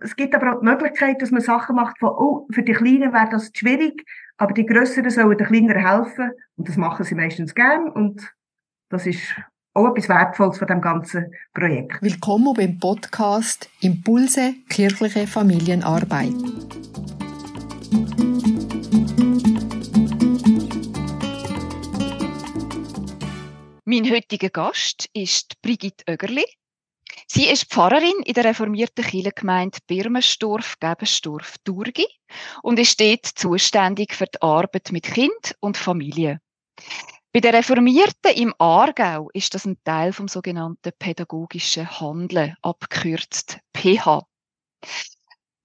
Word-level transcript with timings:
es 0.00 0.16
gibt 0.16 0.34
aber 0.34 0.54
auch 0.54 0.60
die 0.60 0.66
Möglichkeit, 0.66 1.20
dass 1.22 1.30
man 1.30 1.40
Sachen 1.40 1.76
macht 1.76 1.98
von, 1.98 2.10
oh, 2.10 2.46
für 2.50 2.62
die 2.62 2.72
Kleinen 2.72 3.12
wäre 3.12 3.28
das 3.30 3.50
schwierig, 3.54 4.04
aber 4.36 4.52
die 4.54 4.66
Größeren 4.66 5.10
sollen 5.10 5.36
den 5.36 5.46
Kleineren 5.46 5.84
helfen. 5.84 6.30
Und 6.56 6.68
das 6.68 6.76
machen 6.76 7.04
sie 7.04 7.14
meistens 7.14 7.54
gern. 7.54 7.90
Und 7.90 8.32
das 8.90 9.06
ist 9.06 9.20
auch 9.74 9.88
etwas 9.90 10.08
Wertvolles 10.08 10.58
von 10.58 10.66
dem 10.66 10.80
ganzen 10.80 11.32
Projekt. 11.54 12.02
Willkommen 12.02 12.54
beim 12.54 12.78
Podcast 12.78 13.68
Impulse 13.80 14.54
kirchliche 14.68 15.26
Familienarbeit. 15.26 16.34
Mein 23.84 24.10
heutiger 24.10 24.50
Gast 24.50 25.08
ist 25.14 25.60
Brigitte 25.62 26.04
Oegerli. 26.08 26.44
Sie 27.30 27.46
ist 27.46 27.70
Pfarrerin 27.70 28.22
in 28.24 28.32
der 28.32 28.46
reformierten 28.46 29.04
Kirchengemeinde 29.04 29.80
Birmenstorf-Gebenstorf-Durgi 29.86 32.06
und 32.62 32.78
ist 32.78 32.98
dort 32.98 33.26
zuständig 33.26 34.14
für 34.14 34.24
die 34.24 34.40
Arbeit 34.40 34.92
mit 34.92 35.04
Kind 35.04 35.54
und 35.60 35.76
Familie. 35.76 36.40
Bei 37.30 37.40
den 37.40 37.54
Reformierten 37.54 38.34
im 38.34 38.54
Aargau 38.58 39.28
ist 39.34 39.54
das 39.54 39.66
ein 39.66 39.76
Teil 39.84 40.14
vom 40.14 40.26
sogenannten 40.26 40.90
pädagogischen 40.98 42.00
Handeln, 42.00 42.54
abgekürzt 42.62 43.58
PH. 43.76 44.22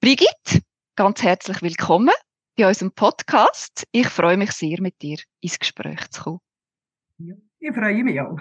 Brigitte, 0.02 0.64
ganz 0.98 1.24
herzlich 1.24 1.62
willkommen 1.62 2.14
bei 2.58 2.68
unserem 2.68 2.92
Podcast. 2.92 3.88
Ich 3.94 4.10
freue 4.10 4.36
mich 4.36 4.52
sehr, 4.52 4.82
mit 4.82 5.02
dir 5.02 5.20
ins 5.40 5.58
Gespräch 5.58 6.10
zu 6.10 6.24
kommen. 6.24 6.40
Ja, 7.20 7.36
ich 7.60 7.74
freue 7.74 8.04
mich 8.04 8.20
auch. 8.20 8.38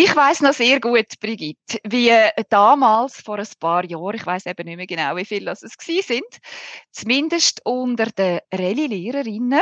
Ich 0.00 0.14
weiß 0.14 0.42
noch 0.42 0.52
sehr 0.52 0.78
gut, 0.78 1.18
Brigitte, 1.18 1.80
wie 1.82 2.12
damals 2.50 3.20
vor 3.20 3.40
ein 3.40 3.48
paar 3.58 3.84
Jahren, 3.84 4.14
ich 4.14 4.24
weiß 4.24 4.46
eben 4.46 4.64
nicht 4.64 4.76
mehr 4.76 4.86
genau, 4.86 5.16
wie 5.16 5.24
viele 5.24 5.50
es 5.50 5.76
gewesen 5.76 6.06
sind, 6.06 6.38
zumindest 6.92 7.62
unter 7.64 8.06
den 8.06 8.38
Rallye-Lehrerinnen, 8.54 9.60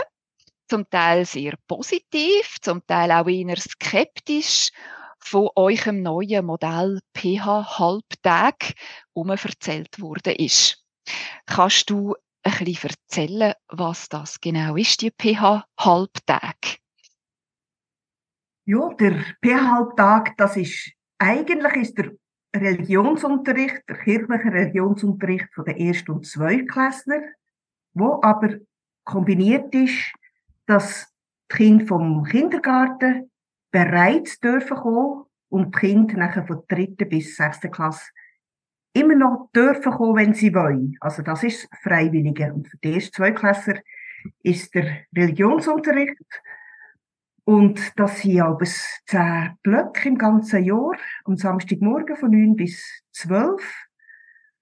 zum 0.68 0.90
Teil 0.90 1.24
sehr 1.24 1.54
positiv, 1.66 2.58
zum 2.60 2.86
Teil 2.86 3.12
auch 3.12 3.26
eher 3.26 3.56
skeptisch, 3.56 4.72
von 5.20 5.48
eurem 5.56 6.02
neuen 6.02 6.44
Modell 6.44 7.00
PH 7.16 7.78
Halbtag 7.78 8.74
erzählt 9.14 10.02
worden 10.02 10.34
ist. 10.34 10.84
Kannst 11.46 11.88
du 11.88 12.14
ein 12.42 12.52
bisschen 12.62 12.90
erzählen, 12.90 13.54
was 13.68 14.10
das 14.10 14.38
genau 14.42 14.76
ist, 14.76 15.00
die 15.00 15.10
PH 15.10 15.64
Halbtag? 15.80 16.56
Ja, 18.68 18.88
der 18.94 19.12
PH-Halbtag, 19.42 20.36
das 20.36 20.56
ist, 20.56 20.90
eigentlich 21.18 21.76
ist 21.76 21.98
der 21.98 22.10
Religionsunterricht, 22.54 23.82
der 23.88 23.96
kirchliche 23.96 24.52
Religionsunterricht 24.52 25.54
von 25.54 25.64
der 25.66 25.76
Erst- 25.76 26.08
und 26.08 26.26
Zweitklässler, 26.26 27.22
wo 27.94 28.20
aber 28.22 28.56
kombiniert 29.04 29.72
ist, 29.72 30.12
dass 30.66 31.14
die 31.52 31.56
Kinder 31.56 31.86
vom 31.86 32.24
Kindergarten 32.24 33.30
bereits 33.70 34.40
dürfen 34.40 34.76
kommen 34.76 35.26
und 35.48 35.72
die 35.72 35.78
Kinder 35.78 36.16
nachher 36.16 36.44
von 36.44 36.62
der 36.68 36.76
dritten 36.76 37.08
bis 37.08 37.36
sechsten 37.36 37.70
Klasse 37.70 38.10
immer 38.94 39.14
noch 39.14 39.48
dürfen 39.54 39.92
kommen, 39.92 40.16
wenn 40.16 40.34
sie 40.34 40.52
wollen. 40.52 40.96
Also 40.98 41.22
das 41.22 41.44
ist 41.44 41.68
Freiwillige. 41.82 42.52
Und 42.52 42.66
für 42.66 42.78
die 42.78 42.94
ersten 42.94 43.12
Zweitklässler 43.12 43.80
ist 44.42 44.74
der 44.74 45.04
Religionsunterricht 45.14 46.16
und 47.46 47.92
das 47.94 48.22
sind 48.22 48.40
aber 48.40 48.64
zehn 48.64 49.56
Blöcke 49.62 50.08
im 50.08 50.18
ganzen 50.18 50.64
Jahr, 50.64 50.96
am 51.24 51.36
Samstagmorgen 51.36 52.16
von 52.16 52.32
9 52.32 52.56
bis 52.56 52.82
12, 53.12 53.62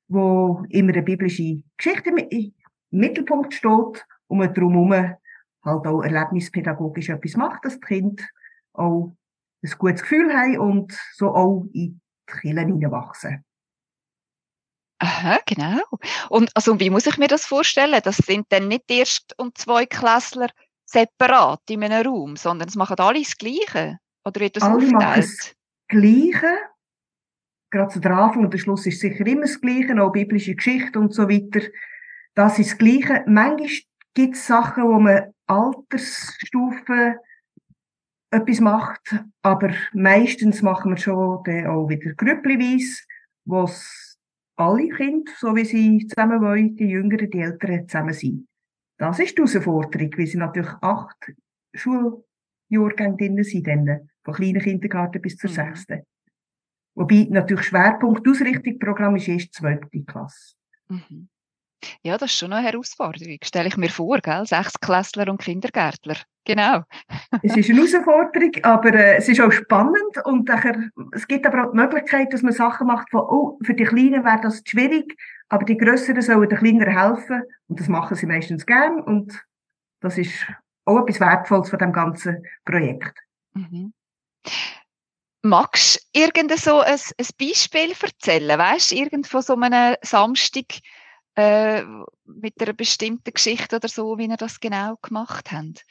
wo 0.08 0.62
immer 0.68 0.92
eine 0.92 1.02
biblische 1.02 1.62
Geschichte 1.78 2.10
im 2.10 2.52
Mittelpunkt 2.90 3.54
steht 3.54 4.06
und 4.26 4.38
man 4.38 4.52
drumherum 4.52 4.92
halt 4.92 5.16
auch 5.64 6.02
erlebnispädagogisch 6.02 7.08
etwas 7.08 7.36
macht, 7.36 7.64
dass 7.64 7.80
die 7.80 7.86
Kinder 7.86 8.22
auch 8.74 9.16
ein 9.62 9.72
gutes 9.78 10.02
Gefühl 10.02 10.30
haben 10.34 10.58
und 10.58 10.92
so 11.14 11.34
auch 11.34 11.64
in 11.72 11.72
die 11.72 12.00
Kirche 12.26 12.48
hineinwachsen. 12.48 13.46
Aha, 14.98 15.38
genau. 15.46 15.80
Und 16.28 16.50
also, 16.54 16.78
wie 16.80 16.90
muss 16.90 17.06
ich 17.06 17.16
mir 17.16 17.28
das 17.28 17.46
vorstellen? 17.46 18.00
Das 18.04 18.18
sind 18.18 18.46
dann 18.50 18.68
nicht 18.68 18.90
Erst- 18.90 19.38
und 19.38 19.56
Zweiklässler 19.56 20.48
separat 20.94 21.60
in 21.68 21.84
einem 21.84 22.06
Raum, 22.06 22.36
sondern 22.36 22.68
es 22.68 22.76
machen 22.76 22.96
alle 22.98 23.20
das 23.20 23.36
Gleiche? 23.36 23.98
Oder 24.24 24.40
wird 24.40 24.56
das 24.56 24.62
alle 24.62 24.86
machen 24.86 25.16
das 25.16 25.54
Gleiche. 25.88 26.56
Gerade 27.70 27.92
zu 27.92 28.00
der 28.00 28.12
Anfang 28.12 28.44
und 28.44 28.52
der 28.52 28.58
Schluss 28.58 28.86
ist 28.86 29.00
sicher 29.00 29.26
immer 29.26 29.42
das 29.42 29.60
Gleiche, 29.60 30.00
auch 30.00 30.12
biblische 30.12 30.54
Geschichte 30.54 30.98
und 30.98 31.12
so 31.12 31.28
weiter. 31.28 31.66
Das 32.34 32.58
ist 32.58 32.70
das 32.70 32.78
Gleiche. 32.78 33.24
Manchmal 33.26 33.68
gibt 34.14 34.36
es 34.36 34.46
Sachen, 34.46 34.84
wo 34.84 34.98
man 35.00 35.34
Altersstufen 35.46 37.16
etwas 38.30 38.60
macht, 38.60 39.24
aber 39.42 39.74
meistens 39.92 40.62
machen 40.62 40.92
wir 40.92 40.96
schon 40.96 41.42
dann 41.44 41.66
auch 41.66 41.88
wieder 41.88 42.14
grüppelweise, 42.14 43.02
wo 43.44 43.68
alle 44.56 44.88
Kinder, 44.88 45.30
so 45.38 45.54
wie 45.54 45.64
sie 45.64 46.06
zusammen 46.06 46.40
wollen, 46.40 46.76
die 46.76 46.86
Jüngeren, 46.86 47.30
die 47.30 47.40
Älteren 47.40 47.88
zusammen 47.88 48.14
sind. 48.14 48.48
Das 48.98 49.18
ist 49.18 49.36
die 49.36 49.42
Herausforderung, 49.42 50.10
weil 50.16 50.26
sie 50.26 50.38
natürlich 50.38 50.72
acht 50.80 51.32
Schuljahrgänge 51.74 53.16
drin 53.16 53.42
sind, 53.42 53.66
dann, 53.66 54.10
von 54.22 54.34
kleinen 54.34 54.62
Kindergarten 54.62 55.20
bis 55.20 55.36
zur 55.36 55.50
mhm. 55.50 55.54
sechsten. 55.54 56.02
Wobei 56.94 57.26
natürlich 57.28 57.66
Schwerpunkt 57.66 58.26
Ausrichtungsprogramm 58.28 59.16
ist 59.16 59.28
erst 59.28 59.54
zwölfte 59.54 60.04
Klasse. 60.04 60.54
Mhm. 60.88 61.28
Ja, 62.02 62.16
das 62.16 62.30
ist 62.30 62.38
schon 62.38 62.52
eine 62.52 62.66
Herausforderung. 62.66 63.38
Stelle 63.42 63.68
ich 63.68 63.76
mir 63.76 63.90
vor, 63.90 64.18
gell? 64.20 64.46
Sechsklässler 64.46 65.28
und 65.28 65.40
Kindergärtler. 65.40 66.16
Genau. 66.44 66.82
es 67.42 67.56
ist 67.56 67.70
eine 67.70 67.78
Herausforderung, 67.78 68.52
aber 68.62 68.92
äh, 68.92 69.16
es 69.16 69.28
ist 69.28 69.40
auch 69.40 69.50
spannend 69.50 70.24
und 70.24 70.48
nachher, 70.48 70.90
es 71.12 71.26
gibt 71.26 71.46
aber 71.46 71.64
auch 71.64 71.70
die 71.70 71.78
Möglichkeit, 71.78 72.32
dass 72.32 72.42
man 72.42 72.52
Sachen 72.52 72.86
macht 72.86 73.10
von, 73.10 73.20
oh, 73.20 73.58
für 73.62 73.74
die 73.74 73.84
Kleinen 73.84 74.24
wäre 74.24 74.40
das 74.42 74.62
schwierig, 74.66 75.16
aber 75.48 75.64
die 75.64 75.76
Größeren 75.76 76.20
sollen 76.20 76.48
den 76.48 76.58
Kleineren 76.58 76.98
helfen 76.98 77.42
und 77.68 77.80
das 77.80 77.88
machen 77.88 78.16
sie 78.16 78.26
meistens 78.26 78.66
gern 78.66 79.00
und 79.00 79.42
das 80.00 80.18
ist 80.18 80.46
auch 80.84 81.00
etwas 81.00 81.20
Wertvolles 81.20 81.70
von 81.70 81.78
dem 81.78 81.92
ganzen 81.92 82.44
Projekt. 82.64 83.18
Mhm. 83.54 83.94
Magst 85.42 86.08
du 86.14 86.20
irgend 86.20 86.58
so 86.58 86.80
ein, 86.80 86.98
ein 86.98 87.26
Beispiel 87.38 87.92
erzählen? 88.00 88.58
Weißt 88.58 88.92
du, 88.92 88.96
irgend 88.96 89.26
von 89.26 89.42
so 89.42 89.54
einem 89.56 89.96
Samstag 90.02 90.66
äh, 91.36 91.82
mit 92.24 92.60
einer 92.60 92.72
bestimmten 92.72 93.32
Geschichte 93.32 93.76
oder 93.76 93.88
so, 93.88 94.16
wie 94.18 94.26
ihr 94.26 94.36
das 94.36 94.60
genau 94.60 94.96
gemacht 95.02 95.52
habt? 95.52 95.84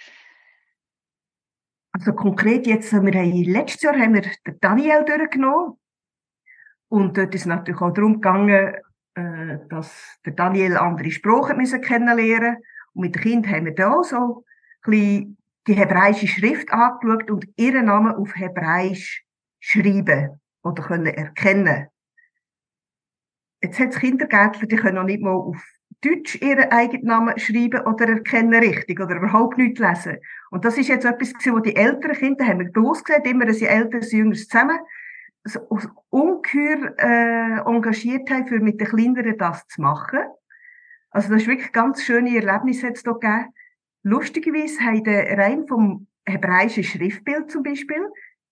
Also 1.93 2.13
konkret 2.13 2.65
jetzt, 2.65 2.91
wir 2.91 2.99
haben, 2.99 3.43
letztes 3.43 3.83
Jahr 3.83 3.95
haben 3.97 4.15
wir 4.15 4.21
den 4.21 4.59
Daniel 4.59 5.05
durchgenommen. 5.05 5.77
Und 6.89 7.17
dort 7.17 7.33
ist 7.33 7.45
natürlich 7.45 7.81
auch 7.81 7.93
darum 7.93 8.15
gegangen, 8.15 8.75
äh, 9.15 9.57
dass 9.69 10.19
der 10.25 10.33
Daniel 10.33 10.77
andere 10.77 11.11
Sprachen 11.11 11.57
müssen 11.57 11.81
kennenlernen 11.81 12.57
Und 12.93 13.01
mit 13.03 13.15
den 13.15 13.21
Kindern 13.21 13.53
haben 13.53 13.65
wir 13.65 13.75
da 13.75 14.03
so 14.03 14.43
ein 14.85 15.37
die 15.67 15.73
hebräische 15.73 16.27
Schrift 16.27 16.71
angeschaut 16.73 17.31
und 17.31 17.47
ihren 17.55 17.85
Namen 17.85 18.13
auf 18.15 18.35
Hebräisch 18.35 19.25
schreiben 19.59 20.41
oder 20.61 20.83
können 20.83 21.05
erkennen. 21.05 21.87
Jetzt 23.61 23.79
hat 23.79 23.89
es 23.89 23.99
Kindergärtler, 23.99 24.67
die 24.67 24.75
können 24.75 24.95
noch 24.95 25.05
nicht 25.05 25.21
mal 25.21 25.31
auf 25.31 25.63
Deutsch 26.03 26.41
ihren 26.41 26.71
eigenen 26.71 27.05
Namen 27.05 27.39
schreiben 27.39 27.81
oder 27.81 28.07
erkennen 28.09 28.53
richtig 28.53 28.99
oder 28.99 29.15
überhaupt 29.15 29.57
nicht 29.57 29.79
lesen. 29.79 30.17
Und 30.51 30.65
das 30.65 30.77
ist 30.77 30.89
jetzt 30.89 31.05
etwas, 31.05 31.33
wo 31.45 31.59
die 31.59 31.75
älteren 31.75 32.15
Kinder 32.15 32.45
haben 32.45 32.59
wir 32.59 32.71
bewusst 32.71 33.05
gesagt, 33.05 33.27
immer 33.27 33.45
ein 33.45 33.55
älteres, 33.55 34.11
jüngeres 34.11 34.47
zusammen 34.47 34.79
so 35.45 35.59
ungeheuer 36.09 36.93
äh, 36.97 37.59
engagiert 37.69 38.29
haben, 38.29 38.47
für 38.47 38.59
mit 38.59 38.79
den 38.79 38.87
Kleineren 38.87 39.38
das 39.38 39.67
zu 39.67 39.81
machen. 39.81 40.19
Also 41.09 41.29
das 41.29 41.41
ist 41.41 41.47
wirklich 41.47 41.71
ganz 41.71 42.03
schöne 42.03 42.35
Erlebnisse 42.35 42.88
jetzt 42.88 43.03
hier 43.03 43.13
gegeben. 43.13 43.53
Lustigerweise 44.03 44.83
haben 44.83 45.03
die 45.03 45.11
rein 45.11 45.67
vom 45.67 46.07
hebräischen 46.25 46.83
Schriftbild 46.83 47.51
zum 47.51 47.63
Beispiel, 47.63 48.06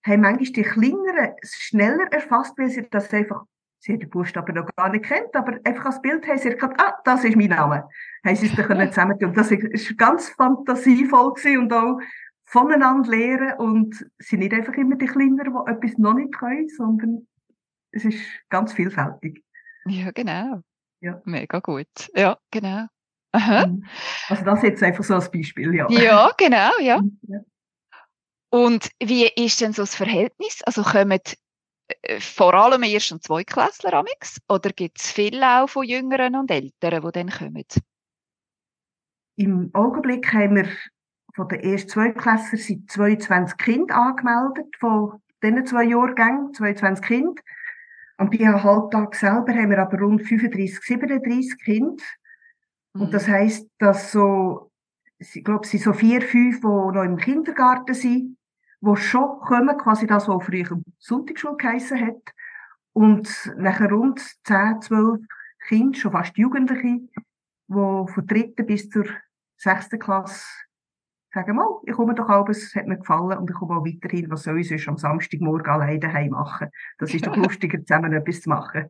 haben 0.06 0.21
manchmal 0.21 0.51
die 0.51 0.62
Kleineren 0.63 1.33
schneller 1.44 2.12
erfasst, 2.12 2.57
weil 2.57 2.69
sie 2.69 2.88
das 2.89 3.13
einfach, 3.13 3.44
sie 3.81 3.94
haben 3.94 4.00
den 4.00 4.10
Buchstaben 4.10 4.56
noch 4.56 4.68
gar 4.75 4.89
nicht 4.89 5.06
kennt, 5.06 5.36
aber 5.36 5.60
einfach 5.63 5.86
als 5.86 6.01
Bild 6.01 6.25
haben 6.28 6.38
sie 6.38 6.50
erkannt, 6.50 6.75
ah, 6.78 6.94
das 7.04 7.24
ist 7.24 7.36
mein 7.36 7.50
Name. 7.50 7.89
Haben 8.24 8.36
sie 8.36 8.48
es 8.48 8.56
dann 8.56 8.66
können 8.66 8.88
zusammentun. 8.92 9.33
Das 9.33 9.51
ist 9.51 9.98
ganz 9.98 10.30
fantasievoll 10.30 11.33
gewesen 11.33 11.57
und 11.57 11.74
auch 11.74 12.00
voneinander 12.45 13.10
lernen 13.10 13.54
und 13.57 14.06
sind 14.19 14.39
nicht 14.39 14.54
einfach 14.54 14.74
immer 14.74 14.95
die 14.95 15.07
Kleineren, 15.07 15.54
die 15.54 15.72
etwas 15.72 15.98
noch 15.98 16.13
nicht 16.13 16.33
können, 16.33 16.69
sondern 16.69 17.28
es 17.92 18.06
ist 18.06 18.22
ganz 18.50 18.74
vielfältig. 18.74 19.44
Ja, 19.86 20.12
genau. 20.12 20.62
Ja. 21.00 21.19
Mega 21.25 21.60
gut. 21.60 21.88
Ja, 22.13 22.38
genau. 22.51 22.86
Aha. 23.31 23.66
Mhm. 23.66 23.86
Also 24.30 24.44
das 24.44 24.62
jetzt 24.62 24.83
einfach 24.83 25.04
so 25.04 25.16
als 25.16 25.31
Beispiel, 25.31 25.74
ja. 25.74 25.89
Ja, 25.89 26.31
genau, 26.38 26.72
ja. 26.80 27.01
Ja. 27.28 27.39
Und 28.54 28.89
wie 29.01 29.28
ist 29.28 29.62
denn 29.62 29.72
so 29.72 29.83
das 29.83 29.95
Verhältnis? 29.95 30.62
Also 30.66 30.83
kommen 30.83 31.22
vor 32.20 32.54
allem 32.54 32.84
Erst- 32.84 33.12
und 33.12 33.24
Zweitklässler 33.24 33.94
amix? 33.94 34.40
Oder 34.50 34.72
gibt 34.72 35.00
es 35.00 35.12
viele 35.12 35.62
auch 35.62 35.68
von 35.68 35.84
Jüngeren 35.84 36.36
und 36.36 36.52
Älteren, 36.52 37.02
die 37.04 37.12
dann 37.12 37.30
kommen? 37.30 37.66
Im 39.38 39.70
Augenblick 39.74 40.34
haben 40.34 40.56
wir 40.56 40.68
von 41.34 41.48
den 41.48 41.62
ersten 41.62 41.90
Zweitklässler 41.90 42.58
sind 42.58 42.92
22 42.92 43.58
Kinder 43.58 43.96
angemeldet, 43.96 44.76
von 44.80 45.22
diesen 45.42 45.66
zwei 45.66 45.86
Jahrgängen, 45.86 46.54
22 46.54 47.06
Kinder. 47.06 47.42
Am 48.18 48.30
BH 48.30 48.64
Halbtag 48.64 49.16
selber 49.16 49.54
haben 49.54 49.72
wir 49.72 49.80
aber 49.80 50.00
rund 50.00 50.22
35, 50.22 50.80
37 50.80 51.58
Kinder. 51.64 52.04
Mhm. 52.94 53.02
Und 53.02 53.14
das 53.14 53.28
heisst, 53.28 53.68
dass 53.80 54.12
so, 54.12 54.72
ich 55.18 55.44
glaube, 55.44 55.62
es 55.64 55.72
sind 55.72 55.84
so 55.84 55.94
vier, 55.94 56.22
fünf, 56.22 56.60
die 56.60 56.68
noch 56.68 57.04
im 57.04 57.18
Kindergarten 57.18 57.94
sind, 57.94 58.38
die 58.81 58.95
schon 58.95 59.39
kommen, 59.39 59.78
quasi 59.78 60.07
das, 60.07 60.28
was 60.28 60.44
früher 60.44 60.81
Sonntagsschule 61.00 61.57
geheissen 61.57 62.06
hat. 62.06 62.33
Und 62.94 63.54
nachher 63.57 63.92
rund 63.92 64.19
10, 64.44 64.81
12 64.81 65.19
Kinder, 65.68 65.98
schon 65.98 66.12
fast 66.12 66.38
Jugendliche, 66.38 66.83
die 66.83 67.07
von 67.68 68.28
dritten 68.28 68.66
bis 68.66 68.89
zur 68.89 69.06
sechsten 69.57 70.00
Klasse 70.00 70.44
sagen, 71.33 71.56
mal, 71.56 71.80
ich 71.86 71.94
komme 71.94 72.13
doch 72.13 72.30
auch, 72.30 72.48
es 72.50 72.75
hat 72.75 72.88
mir 72.88 72.98
gefallen 72.98 73.38
und 73.38 73.50
ich 73.50 73.56
komme 73.56 73.78
auch 73.78 73.86
weiterhin, 73.86 74.30
was 74.30 74.44
soll 74.44 74.60
ich 74.60 74.68
sonst 74.68 74.88
am 74.88 74.98
Samstagmorgen 74.98 75.72
alleine 75.72 76.00
daheim 76.00 76.31
machen? 76.31 76.69
Das 76.98 77.13
ist 77.13 77.25
doch 77.25 77.36
lustiger, 77.38 77.80
zusammen 77.80 78.13
etwas 78.13 78.42
zu 78.42 78.50
machen. 78.50 78.89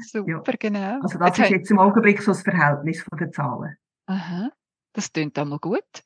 Super, 0.00 0.52
ja. 0.52 0.56
genau. 0.58 1.00
Also 1.00 1.18
das 1.18 1.38
jetzt 1.38 1.46
ist 1.46 1.50
jetzt 1.50 1.70
im 1.70 1.78
Augenblick 1.78 2.20
so 2.20 2.32
das 2.32 2.42
Verhältnis 2.42 3.02
von 3.02 3.18
den 3.18 3.32
Zahlen. 3.32 3.76
Aha, 4.06 4.50
das 4.92 5.12
klingt 5.12 5.38
einmal 5.38 5.58
gut. 5.58 6.04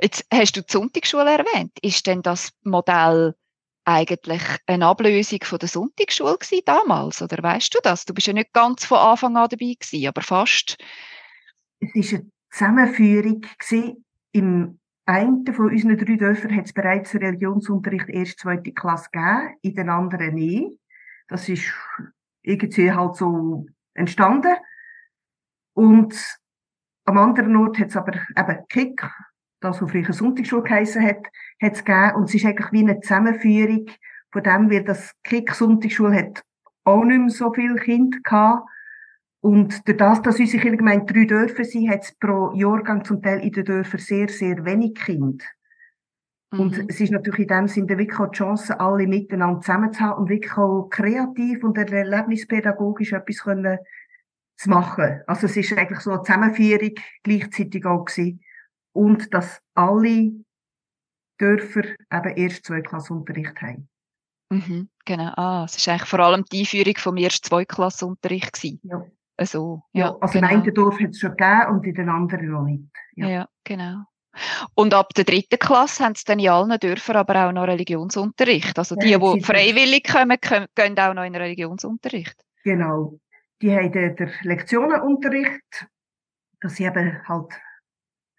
Jetzt 0.00 0.26
hast 0.32 0.56
du 0.56 0.62
die 0.62 0.72
Sonntagsschule 0.72 1.38
erwähnt. 1.38 1.72
Ist 1.82 2.06
denn 2.06 2.22
das 2.22 2.52
Modell 2.64 3.34
eigentlich 3.84 4.42
eine 4.66 4.86
Ablösung 4.86 5.40
von 5.42 5.58
der 5.58 5.68
Sonntagsschule 5.68 6.38
damals? 6.64 7.22
Oder 7.22 7.42
weißt 7.42 7.74
du 7.74 7.78
das? 7.82 8.04
Du 8.04 8.14
bist 8.14 8.26
ja 8.26 8.32
nicht 8.32 8.52
ganz 8.52 8.84
von 8.84 8.98
Anfang 8.98 9.36
an 9.36 9.48
dabei 9.48 9.74
gewesen, 9.78 10.06
aber 10.06 10.22
fast. 10.22 10.76
Es 11.80 12.12
war 12.12 12.18
eine 12.18 12.30
Zusammenführung 12.50 13.46
im 14.32 14.78
einen 15.08 15.46
von 15.54 15.70
unseren 15.70 15.96
drei 15.96 16.16
Dörfern 16.16 16.54
hat 16.54 16.66
es 16.66 16.74
bereits 16.74 17.14
Religionsunterricht 17.14 18.10
erst 18.10 18.40
zweite 18.40 18.72
Klasse 18.72 19.08
gegeben, 19.10 19.56
in 19.62 19.74
den 19.74 19.88
anderen 19.88 20.34
nicht. 20.34 20.78
Das 21.28 21.48
ist 21.48 21.64
irgendwie 22.42 22.92
halt 22.92 23.16
so 23.16 23.64
entstanden. 23.94 24.54
Und 25.72 26.14
am 27.06 27.16
anderen 27.16 27.56
Ort 27.56 27.78
hat 27.78 27.88
es 27.88 27.96
aber 27.96 28.12
eben 28.36 28.66
Kick, 28.68 29.02
das, 29.60 29.82
was 29.82 29.90
früher 29.90 30.12
Sonntagsschule 30.12 30.62
geheissen 30.62 31.04
hat, 31.04 31.26
hat 31.60 31.72
es 31.72 31.84
gegeben. 31.84 32.14
Und 32.16 32.24
es 32.24 32.34
ist 32.34 32.44
eigentlich 32.44 32.72
wie 32.72 32.80
eine 32.80 33.00
Zusammenführung 33.00 33.86
von 34.30 34.42
dem, 34.42 34.70
weil 34.70 34.84
das 34.84 35.12
Kick 35.24 35.54
Sonntagsschule 35.54 36.14
hat 36.14 36.42
auch 36.84 37.04
nicht 37.04 37.18
mehr 37.18 37.30
so 37.30 37.52
viele 37.52 37.76
Kinder 37.76 38.18
gehabt. 38.22 38.68
Und 39.40 39.86
durch 39.86 39.96
das, 39.96 40.22
dass 40.22 40.40
unsere 40.40 40.62
Kirchgemeinde 40.62 41.12
drei 41.12 41.24
Dörfer 41.24 41.64
sind, 41.64 41.90
hat 41.90 42.02
es 42.02 42.14
pro 42.18 42.52
Jahrgang 42.54 43.04
zum 43.04 43.22
Teil 43.22 43.40
in 43.40 43.52
den 43.52 43.64
Dörfern 43.64 44.00
sehr, 44.00 44.28
sehr 44.28 44.64
wenig 44.64 44.94
Kinder. 44.94 45.44
Mhm. 46.50 46.60
Und 46.60 46.90
es 46.90 47.00
ist 47.00 47.12
natürlich 47.12 47.40
in 47.40 47.48
dem 47.48 47.68
Sinne 47.68 47.98
wirklich 47.98 48.18
auch 48.18 48.30
die 48.30 48.38
Chance, 48.38 48.80
alle 48.80 49.06
miteinander 49.06 49.60
zusammen 49.60 49.92
zu 49.92 50.00
haben 50.00 50.22
und 50.22 50.28
wirklich 50.28 50.56
auch 50.56 50.88
kreativ 50.90 51.62
und 51.62 51.78
erlebnispädagogisch 51.78 53.12
etwas 53.12 53.42
können 53.42 53.78
zu 54.56 54.70
machen. 54.70 55.20
Also 55.26 55.46
es 55.46 55.56
ist 55.56 55.76
eigentlich 55.76 56.00
so 56.00 56.10
eine 56.10 56.22
Zusammenführung 56.22 56.90
gleichzeitig 57.22 57.86
auch 57.86 58.04
gewesen. 58.04 58.40
Und 58.98 59.32
dass 59.32 59.60
alle 59.74 60.32
Dörfer 61.38 61.84
eben 62.12 62.36
erst 62.36 62.66
zwei 62.66 62.80
Klassenunterricht 62.80 63.62
haben. 63.62 63.88
Mhm, 64.50 64.88
genau. 65.04 65.32
Ah, 65.36 65.64
es 65.66 65.76
ist 65.76 65.88
eigentlich 65.88 66.08
vor 66.08 66.18
allem 66.18 66.44
die 66.50 66.60
Einführung 66.60 66.96
vom 66.96 67.16
ersten 67.16 67.46
Zweiklassenunterricht 67.46 68.52
gewesen. 68.52 68.80
Ja. 68.82 69.04
Also, 69.36 69.82
ja, 69.92 70.06
ja 70.06 70.16
also 70.20 70.32
genau. 70.32 70.50
in 70.50 70.62
einem 70.62 70.74
Dorf 70.74 70.98
hat 70.98 71.10
es 71.10 71.20
schon 71.20 71.36
gegeben 71.36 71.66
und 71.70 71.86
in 71.86 71.94
den 71.94 72.08
anderen 72.08 72.50
noch 72.50 72.64
nicht. 72.64 72.90
Ja. 73.14 73.28
ja, 73.28 73.48
genau. 73.62 74.02
Und 74.74 74.94
ab 74.94 75.14
der 75.14 75.24
dritten 75.24 75.58
Klasse 75.60 76.04
haben 76.04 76.16
sie 76.16 76.24
dann 76.24 76.40
in 76.40 76.48
allen 76.48 76.78
Dörfern 76.78 77.16
aber 77.16 77.46
auch 77.46 77.52
noch 77.52 77.68
Religionsunterricht. 77.68 78.76
Also 78.78 78.96
die, 78.96 79.10
ja, 79.10 79.18
die 79.18 79.42
freiwillig 79.42 80.04
kommen, 80.04 80.38
gehen 80.40 80.98
auch 80.98 81.14
noch 81.14 81.24
in 81.24 81.36
Religionsunterricht. 81.36 82.36
Genau. 82.64 83.18
Die 83.62 83.74
haben 83.74 83.92
den, 83.92 84.16
den 84.16 84.30
Lektionenunterricht, 84.42 85.86
das 86.60 86.76
sind 86.76 86.86
eben 86.86 87.28
halt 87.28 87.52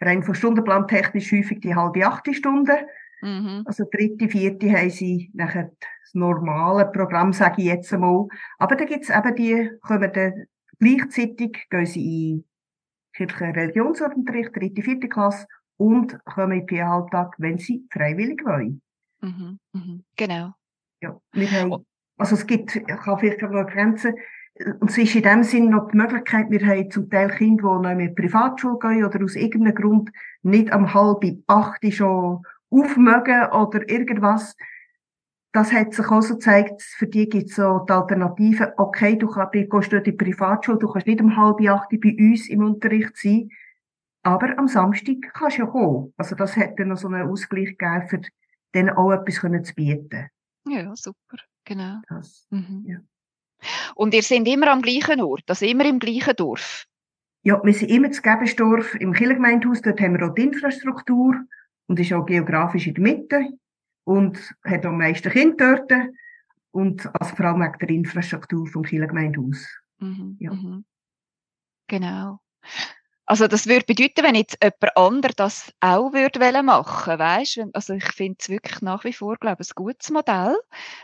rein 0.02 0.24
von 0.24 0.36
Stundenplan 0.36 0.88
technisch 0.88 1.32
häufig 1.32 1.60
die 1.62 1.76
halbe 1.76 2.06
achte 2.06 2.34
Stunde. 2.34 2.88
Mhm. 3.22 3.64
Also 3.66 3.86
dritte, 3.92 4.30
vierte 4.30 4.72
haben 4.72 4.90
sie 4.90 5.32
nachher 5.34 5.72
das 5.80 6.14
normale 6.14 6.86
Programm, 6.86 7.34
sage 7.34 7.62
ich 7.62 7.68
jetzt 7.68 7.94
einmal. 7.94 8.28
Aber 8.58 8.76
da 8.76 8.86
gibt's 8.86 9.10
eben 9.10 9.36
die, 9.36 9.72
kommen 9.82 10.12
dann 10.14 10.46
Gleichzeitig 10.80 11.68
gehen 11.70 11.86
sie 11.86 12.32
in 12.32 12.46
kirchlichen 13.14 13.54
Religionsunterricht, 13.54 14.56
dritte, 14.56 14.82
vierte 14.82 15.10
Klasse 15.10 15.46
und 15.78 16.24
kommen 16.24 16.62
in 16.62 16.68
den 16.68 16.84
Alltag, 16.84 17.36
wenn 17.38 17.58
sie 17.58 17.86
freiwillig 17.92 18.42
wollen. 18.46 18.82
Mhm, 19.22 19.60
mhm, 19.74 20.06
genau. 20.16 20.54
Ja, 21.02 21.20
wir 21.34 21.52
haben, 21.52 21.72
oh. 21.74 21.86
also 22.18 22.36
es 22.36 22.48
gibt, 22.48 22.78
ich 22.78 22.88
kann 22.88 23.20
vielleicht 23.20 23.42
noch 23.42 23.68
Grenzen, 23.68 24.16
und 24.80 24.90
es 24.90 24.98
ist 24.98 25.16
in 25.16 25.24
dem 25.24 25.44
Sinn 25.44 25.70
noch 25.70 25.90
die 25.90 25.98
Möglichkeit, 25.98 26.52
wir 26.52 26.66
haben 26.66 26.92
zum 26.92 27.10
Teil 27.10 27.30
Kinder, 27.30 27.62
die 27.62 27.64
noch 27.64 27.80
in 27.80 27.86
eine 27.86 28.10
Privatschule 28.10 28.78
gehen 28.80 29.06
oder 29.06 29.24
aus 29.24 29.36
irgendeinem 29.36 29.76
Grund 29.76 30.12
nicht 30.44 30.72
am 30.72 30.94
halben 30.94 31.44
acht 31.48 31.82
schon 31.94 32.44
aufmögen 32.70 33.52
oder 33.52 33.90
irgendwas 33.90 34.56
das 35.52 35.72
hat 35.72 35.94
sich 35.94 36.06
auch 36.08 36.22
so 36.22 36.36
gezeigt, 36.36 36.82
für 36.82 37.08
die 37.08 37.28
gibt 37.28 37.50
es 37.50 37.56
so 37.56 37.80
die 37.80 37.94
Alternative, 37.94 38.74
okay, 38.78 39.18
du 39.18 39.28
kannst, 39.28 39.54
gehst 39.54 39.74
dort 39.74 39.94
in 39.94 40.04
die 40.04 40.12
Privatschule, 40.12 40.78
du 40.78 40.88
kannst 40.88 41.08
nicht 41.08 41.22
um 41.22 41.36
halb 41.36 41.60
acht 41.68 41.90
bei 41.90 42.16
uns 42.18 42.50
im 42.50 42.64
Unterricht 42.64 43.18
sein, 43.18 43.50
aber 44.22 44.58
am 44.60 44.68
Samstag 44.68 45.18
kannst 45.34 45.58
du 45.58 45.64
ja 45.64 45.68
kommen. 45.68 46.14
Also 46.18 46.36
das 46.36 46.56
dann 46.56 46.90
noch 46.90 46.98
so 46.98 47.08
einen 47.08 47.28
Ausgleich 47.28 47.78
gegeben, 47.78 48.08
für 48.08 48.22
denen 48.76 48.92
auch 48.92 49.12
etwas 49.12 49.66
zu 49.66 49.74
bieten. 49.74 50.30
Ja, 50.68 50.96
super, 50.96 51.38
genau. 51.66 52.00
Das, 52.08 52.46
mhm. 52.52 52.84
ja. 52.86 52.98
Und 53.96 54.14
ihr 54.14 54.24
seid 54.24 54.48
immer 54.48 54.72
am 54.72 54.82
gleichen 54.82 55.22
Ort, 55.22 55.44
also 55.48 55.66
immer 55.66 55.86
im 55.86 56.00
gleichen 56.00 56.36
Dorf? 56.36 56.86
Ja, 57.44 57.62
wir 57.64 57.74
sind 57.74 57.90
immer 57.90 58.12
zu 58.12 58.22
Gebensdorf 58.22 58.96
im 58.96 59.14
Kirchengemeindehaus, 59.14 59.82
dort 59.82 60.02
haben 60.02 60.20
wir 60.20 60.28
auch 60.28 60.36
die 60.36 60.44
Infrastruktur 60.44 61.36
und 61.88 62.00
ist 62.00 62.14
auch 62.14 62.26
geografisch 62.26 62.88
in 62.88 62.96
der 62.96 63.04
Mitte 63.04 63.48
und 64.04 64.38
hat 64.66 64.86
am 64.86 64.98
meisten 64.98 65.32
Kinder 65.32 65.86
dort 65.88 66.10
und 66.72 67.10
also 67.20 67.36
vor 67.36 67.46
allem 67.46 67.62
wegen 67.62 67.78
der 67.80 67.90
Infrastruktur 67.90 68.68
vom 68.68 68.84
Kirchengemeindehaus. 68.84 69.66
Mhm, 70.00 70.36
ja. 70.40 70.54
Mhm. 70.54 70.86
Genau. 71.88 72.40
Also 73.30 73.46
das 73.46 73.68
würde 73.68 73.86
bedeuten, 73.86 74.24
wenn 74.24 74.34
jetzt 74.34 74.58
jemand 74.60 74.98
anderes 74.98 75.36
das 75.36 75.74
auch 75.82 76.14
würde 76.14 76.64
machen 76.64 77.20
weißt? 77.20 77.62
Also 77.74 77.94
ich 77.94 78.12
finde 78.12 78.38
es 78.40 78.50
wirklich 78.50 78.82
nach 78.82 79.04
wie 79.04 79.14
vor, 79.14 79.36
glaube 79.38 79.62
ich, 79.62 79.70
ein 79.70 79.76
gutes 79.76 80.10
Modell. 80.10 80.58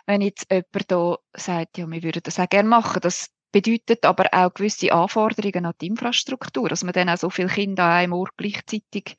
Wenn 0.07 0.21
jetzt 0.21 0.47
jemand 0.49 0.91
da 0.91 1.17
sagt, 1.35 1.77
ja, 1.77 1.87
wir 1.87 2.01
würden 2.01 2.23
das 2.23 2.39
auch 2.39 2.49
gerne 2.49 2.67
machen, 2.67 2.99
das 3.01 3.29
bedeutet 3.51 4.05
aber 4.05 4.25
auch 4.31 4.51
gewisse 4.55 4.91
Anforderungen 4.91 5.67
an 5.67 5.73
die 5.79 5.85
Infrastruktur, 5.85 6.67
dass 6.67 6.83
man 6.83 6.93
dann 6.93 7.09
auch 7.09 7.17
so 7.17 7.29
viele 7.29 7.47
Kinder 7.47 7.83
an 7.83 7.91
einem 7.91 8.13
Ort 8.13 8.31
gleichzeitig 8.37 9.17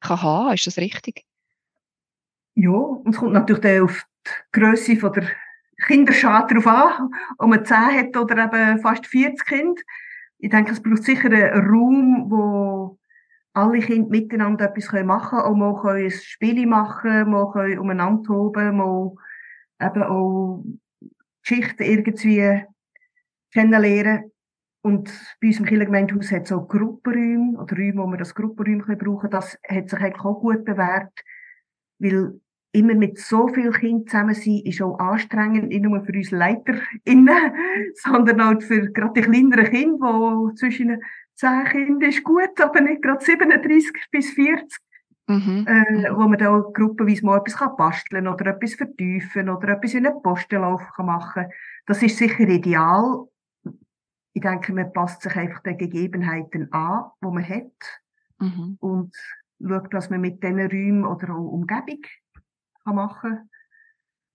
kann 0.00 0.22
haben. 0.22 0.54
Ist 0.54 0.66
das 0.66 0.78
richtig? 0.78 1.24
Ja, 2.56 2.70
und 2.70 3.14
es 3.14 3.18
kommt 3.18 3.34
natürlich 3.34 3.82
auf 3.82 4.04
die 4.56 4.96
von 4.96 5.12
der 5.12 5.28
Kinderschar 5.86 6.48
drauf 6.48 6.66
an, 6.66 7.08
ob 7.38 7.48
man 7.48 7.64
10 7.64 7.76
hat 7.76 8.16
oder 8.16 8.46
eben 8.46 8.80
fast 8.80 9.06
40 9.06 9.46
Kinder. 9.46 9.80
Ich 10.42 10.50
denke, 10.50 10.72
es 10.72 10.82
braucht 10.82 11.04
sicher 11.04 11.30
einen 11.30 11.70
Raum, 11.70 12.28
wo 12.28 12.98
alle 13.52 13.78
Kinder 13.78 14.10
miteinander 14.10 14.64
etwas 14.64 14.90
machen 15.04 15.38
können, 15.38 15.42
auch 15.42 15.54
mal 15.54 15.80
können 15.80 16.04
ein 16.06 16.10
Spiel 16.10 16.66
machen, 16.66 17.30
mal 17.30 17.52
können 17.52 17.78
umeinander 17.78 18.24
toben, 18.24 18.76
mal 18.76 19.12
eben 19.80 20.02
auch 20.02 20.64
Geschichten 21.44 21.84
irgendwie 21.84 22.64
kennenlernen. 23.52 24.32
Und 24.82 25.12
bei 25.40 25.46
uns 25.46 25.60
im 25.60 25.64
Kirchengemeindehaus 25.64 26.32
hat 26.32 26.46
es 26.46 26.52
auch 26.52 26.66
Gruppenräume 26.66 27.60
oder 27.60 27.76
Räume, 27.76 28.02
wo 28.02 28.06
wir 28.08 28.18
das 28.18 28.34
Gruppenräume 28.34 28.96
brauchen 28.96 29.20
können. 29.20 29.30
Das 29.30 29.56
hat 29.68 29.90
sich 29.90 30.00
eigentlich 30.00 30.24
auch 30.24 30.40
gut 30.40 30.64
bewährt, 30.64 31.12
weil 32.00 32.40
immer 32.72 32.94
mit 32.94 33.18
so 33.18 33.48
vielen 33.48 33.72
Kindern 33.72 34.06
zusammen 34.06 34.34
sein, 34.34 34.62
ist 34.64 34.82
auch 34.82 34.98
anstrengend, 34.98 35.68
nicht 35.68 35.82
nur 35.82 36.02
für 36.04 36.12
uns 36.12 36.30
LeiterInnen, 36.30 37.52
sondern 37.94 38.40
auch 38.40 38.62
für 38.62 38.90
gerade 38.90 39.20
die 39.20 39.20
kleineren 39.20 39.70
Kinder, 39.70 40.50
die 40.50 40.54
zwischen 40.56 41.02
10 41.36 41.64
Kindern 41.64 42.08
ist 42.10 42.24
gut, 42.24 42.60
aber 42.60 42.80
nicht 42.80 43.02
gerade 43.02 43.24
37 43.24 43.92
bis 44.10 44.30
40. 44.30 44.78
Mhm. 45.28 45.66
Äh, 45.68 46.10
wo 46.14 46.26
man 46.26 46.38
da 46.38 46.58
gruppenweise 46.74 47.24
mal 47.24 47.38
etwas 47.38 47.56
kann 47.56 47.76
basteln 47.76 48.26
oder 48.26 48.46
etwas 48.46 48.74
vertiefen 48.74 49.48
oder 49.48 49.68
etwas 49.68 49.94
in 49.94 50.06
einen 50.06 50.20
Postenlauf 50.20 50.82
kann 50.96 51.06
machen 51.06 51.46
Das 51.86 52.02
ist 52.02 52.18
sicher 52.18 52.40
ideal. 52.40 53.28
Ich 54.34 54.42
denke, 54.42 54.72
man 54.72 54.92
passt 54.92 55.22
sich 55.22 55.36
einfach 55.36 55.60
den 55.60 55.78
Gegebenheiten 55.78 56.72
an, 56.72 57.04
die 57.22 57.26
man 57.26 57.48
hat. 57.48 58.02
Mhm. 58.40 58.76
Und 58.80 59.14
schaut, 59.64 59.94
dass 59.94 60.10
man 60.10 60.20
mit 60.20 60.42
diesen 60.42 60.60
Räumen 60.60 61.06
oder 61.06 61.34
auch 61.34 61.52
Umgebung 61.52 62.02
kann 62.84 62.94
machen 62.94 63.48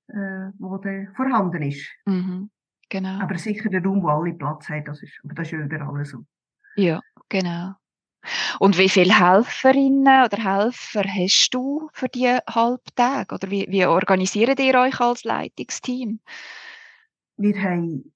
äh, 0.10 0.52
wo 0.58 0.78
der 0.78 1.12
vorhanden 1.16 1.62
ist. 1.62 1.88
Mhm. 2.06 2.50
Genau. 2.90 3.20
Aber 3.20 3.38
sicher 3.38 3.70
der 3.70 3.84
Raum, 3.84 4.02
wo 4.02 4.08
alle 4.08 4.34
Platz 4.34 4.70
haben, 4.70 4.86
das 4.86 5.04
ist, 5.04 5.20
aber 5.24 5.34
das 5.34 5.52
ist 5.52 5.60
überall 5.60 6.06
so. 6.06 6.26
Ja, 6.76 7.02
genau. 7.28 7.74
Und 8.60 8.78
wie 8.78 8.90
viele 8.90 9.18
Helferinnen 9.18 10.26
oder 10.26 10.38
Helfer 10.38 11.04
hast 11.04 11.50
du 11.52 11.90
für 11.94 12.08
die 12.08 12.28
Halbtage? 12.28 13.34
Oder 13.34 13.50
wie, 13.52 13.68
wie 13.70 13.86
organisiert 13.86 14.60
ihr 14.60 14.76
euch 14.76 15.00
als 15.00 15.24
Leitungsteam? 15.24 16.20
Wir 17.38 17.62
haben 17.62 18.14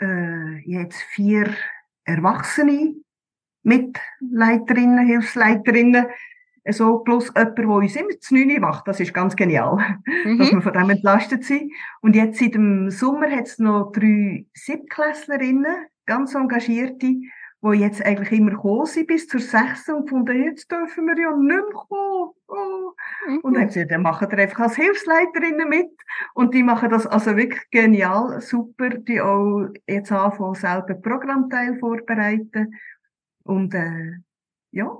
äh, 0.00 0.58
jetzt 0.68 1.00
vier 1.14 1.54
Erwachsene 2.04 2.96
Mitleiterinnen, 3.62 5.06
Hilfsleiterinnen, 5.06 6.06
so 6.72 6.98
plus 6.98 7.32
jemand, 7.36 7.58
der 7.58 7.68
uns 7.68 7.96
immer 7.96 8.20
zu 8.20 8.34
neun 8.34 8.60
macht. 8.60 8.88
Das 8.88 9.00
ist 9.00 9.12
ganz 9.12 9.36
genial, 9.36 9.76
mhm. 10.24 10.38
dass 10.38 10.52
wir 10.52 10.62
von 10.62 10.72
dem 10.72 10.90
entlastet 10.90 11.44
sind. 11.44 11.72
Und 12.00 12.16
jetzt 12.16 12.38
seit 12.38 12.54
dem 12.54 12.90
Sommer 12.90 13.30
hat 13.30 13.46
es 13.46 13.58
noch 13.58 13.92
drei 13.92 14.46
Siebtklässlerinnen, 14.54 15.86
ganz 16.06 16.34
engagierte, 16.34 17.16
die 17.72 17.78
jetzt 17.78 18.04
eigentlich 18.04 18.38
immer 18.38 18.50
gekommen 18.50 18.84
sind 18.84 19.06
bis 19.06 19.26
zur 19.26 19.40
sechsten 19.40 19.94
und 19.94 20.02
gefunden, 20.04 20.42
jetzt 20.42 20.70
dürfen 20.70 21.06
wir 21.06 21.18
ja 21.18 21.34
nicht 21.34 21.46
mehr 21.46 21.62
kommen. 21.72 22.32
Oh. 22.46 22.92
Mhm. 23.26 23.38
Und 23.38 23.54
dann 23.54 23.62
haben 23.62 23.70
sie 23.70 23.86
dann 23.86 24.02
machen 24.02 24.30
wir 24.30 24.38
einfach 24.38 24.60
als 24.60 24.76
Hilfsleiterinnen 24.76 25.68
mit. 25.68 25.90
Und 26.34 26.52
die 26.54 26.62
machen 26.62 26.90
das 26.90 27.06
also 27.06 27.36
wirklich 27.36 27.62
genial, 27.70 28.40
super, 28.42 28.90
die 28.90 29.20
auch 29.20 29.68
jetzt 29.86 30.12
anfangen, 30.12 30.54
selber 30.54 30.94
Programmteil 30.94 31.78
vorbereiten. 31.78 32.74
Und 33.44 33.74
äh, 33.74 34.18
ja, 34.70 34.98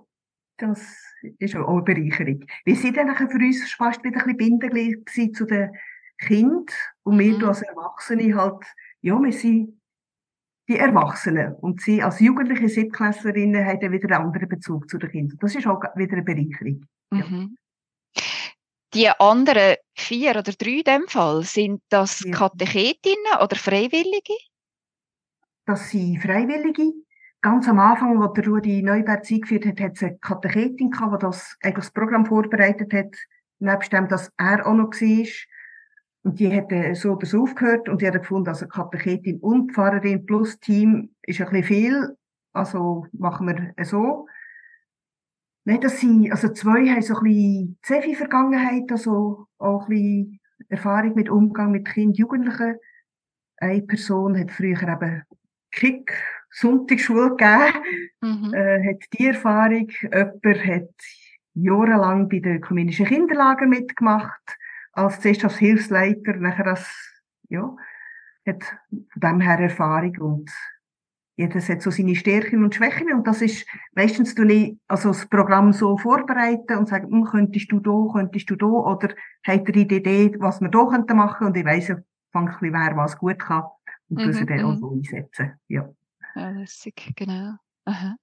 das 0.57 0.81
ist 1.39 1.57
auch 1.57 1.69
eine 1.69 1.83
Bereicherung. 1.83 2.45
Wir 2.65 2.77
sind 2.77 2.97
dann 2.97 3.15
für 3.15 3.25
uns 3.25 3.73
fast 3.73 4.03
wieder 4.05 4.21
ein 4.21 4.37
bisschen 4.37 4.61
bindeglied 4.61 5.37
zu 5.37 5.45
den 5.47 5.71
Kindern 6.19 6.67
und 7.03 7.19
wir 7.19 7.37
mhm. 7.37 7.45
als 7.45 7.63
Erwachsene 7.63 8.35
halt, 8.35 8.65
ja, 9.01 9.21
wir 9.21 9.33
sind 9.33 9.81
die 10.69 10.79
Erwachsenen 10.79 11.55
und 11.57 11.81
sie 11.81 12.03
als 12.03 12.21
jugendliche 12.21 12.69
Siebtklässlerinnen 12.69 13.67
haben 13.67 13.81
dann 13.81 13.93
wieder 13.93 14.17
einen 14.17 14.27
anderen 14.27 14.49
Bezug 14.49 14.89
zu 14.89 14.99
den 14.99 15.11
Kindern. 15.11 15.39
Das 15.41 15.55
ist 15.55 15.67
auch 15.67 15.83
wieder 15.97 16.15
eine 16.15 16.23
Bereicherung. 16.23 16.87
Mhm. 17.11 17.57
Die 18.95 19.09
anderen 19.09 19.77
vier 19.97 20.31
oder 20.31 20.43
drei 20.43 20.71
in 20.71 20.85
dem 20.85 21.09
Fall, 21.09 21.43
sind 21.43 21.83
das 21.89 22.21
ja. 22.21 22.31
Katechetinnen 22.31 23.39
oder 23.43 23.57
Freiwillige? 23.57 24.35
Das 25.67 25.91
sind 25.91 26.23
Freiwillige 26.23 26.93
ganz 27.45 27.69
am 27.69 27.79
Anfang, 27.79 28.19
wo 28.19 28.27
der 28.29 28.47
Rudi 28.47 28.83
Neuberg 28.83 29.31
eingeführt 29.31 29.67
hat, 29.67 29.79
hat 29.79 29.97
es 29.97 30.03
eine 30.03 30.17
Katechetin 30.17 30.91
gehabt, 30.91 31.13
die 31.13 31.27
das, 31.27 31.59
eigentlich 31.63 31.85
das 31.85 31.91
Programm 31.91 32.25
vorbereitet 32.25 32.95
hat, 32.95 33.15
nebst 33.59 33.93
dem, 33.93 34.09
dass 34.09 34.33
er 34.39 34.67
auch 34.67 34.73
noch 34.73 34.91
war. 34.91 35.29
Und 36.23 36.41
die 36.41 36.51
hat 36.51 36.97
so 36.97 37.13
oder 37.13 37.39
aufgehört 37.39 37.91
und 37.91 38.01
die 38.01 38.07
hat 38.07 38.15
gefunden, 38.15 38.49
also 38.49 38.67
Katechetin 38.67 39.41
und 39.41 39.73
Pfarrerin 39.73 40.25
plus 40.25 40.59
Team 40.59 41.15
ist 41.21 41.39
ein 41.43 41.51
bisschen 41.51 41.65
viel. 41.65 42.17
Also 42.55 43.07
machen 43.13 43.47
wir 43.47 43.85
so. 43.85 44.27
Nein, 45.65 45.83
dass 45.83 46.01
sie, 46.01 46.33
also 46.33 46.49
zwei 46.49 46.87
haben 46.89 47.03
so 47.03 47.17
ein 47.19 47.25
bisschen 47.25 47.79
sehr 47.85 48.03
viel 48.03 48.17
Vergangenheit, 48.17 48.91
also 48.91 49.49
auch 49.59 49.83
ein 49.83 49.89
bisschen 49.89 50.41
Erfahrung 50.71 51.15
mit 51.15 51.29
Umgang 51.29 51.73
mit 51.73 51.87
Kindern, 51.87 52.15
Jugendlichen. 52.15 52.77
Eine 53.59 53.83
Person 53.83 54.39
hat 54.39 54.51
früher 54.51 54.81
eben 54.83 55.25
Kick 55.73 56.15
Sonntagsschule 56.55 57.31
gegeben, 57.31 58.11
mhm. 58.21 58.55
äh, 58.55 58.93
hat 58.93 59.05
die 59.13 59.27
Erfahrung. 59.27 59.89
Jemand 60.01 60.67
hat 60.67 60.95
jahrelang 61.55 62.29
bei 62.29 62.39
den 62.39 62.57
ökumenischen 62.57 63.07
Kinderlager 63.07 63.67
mitgemacht, 63.67 64.57
als 64.93 65.21
zuerst 65.21 65.45
als 65.45 65.59
Hilfsleiter, 65.59 66.35
nachher 66.37 66.67
als, 66.69 66.89
ja, 67.49 67.77
hat 68.47 68.63
von 68.89 69.21
dem 69.21 69.41
her 69.41 69.59
Erfahrung 69.59 70.17
und 70.19 70.51
jedes 71.37 71.69
hat 71.69 71.83
so 71.83 71.91
seine 71.91 72.15
Stärken 72.15 72.63
und 72.63 72.75
Schwächen 72.77 73.13
und 73.13 73.27
das 73.27 73.43
ist 73.43 73.67
meistens 73.95 74.37
du 74.37 74.45
nicht, 74.45 74.79
also 74.87 75.09
das 75.09 75.27
Programm 75.27 75.73
so 75.73 75.99
vorbereiten 75.99 76.79
und 76.79 76.89
sagen, 76.89 77.11
hm, 77.11 77.25
könntest 77.25 77.73
du 77.73 77.81
da, 77.81 78.13
könntest 78.13 78.49
du 78.51 78.57
da 78.57 78.67
oder 78.67 79.09
habt 79.45 79.69
ihr 79.69 79.87
die 79.87 79.97
Idee, 79.97 80.37
was 80.39 80.61
wir 80.61 80.69
da 80.69 80.87
könnten 80.87 81.17
machen 81.17 81.49
und 81.49 81.57
ich 81.57 81.65
weiss 81.65 81.89
ja, 81.89 81.97
wer 82.33 82.97
was 82.97 83.19
gut 83.19 83.41
kann 83.41 83.65
und 84.09 84.23
mhm, 84.23 84.27
das 84.27 84.47
dann 84.47 84.65
auch 84.65 84.75
mhm. 84.75 84.79
so 84.79 84.93
einsetzen, 84.93 85.53
ja. 85.67 85.89
Ja, 86.35 86.51
lässig, 86.51 87.13
genau. 87.17 87.55
Aha. 87.85 88.17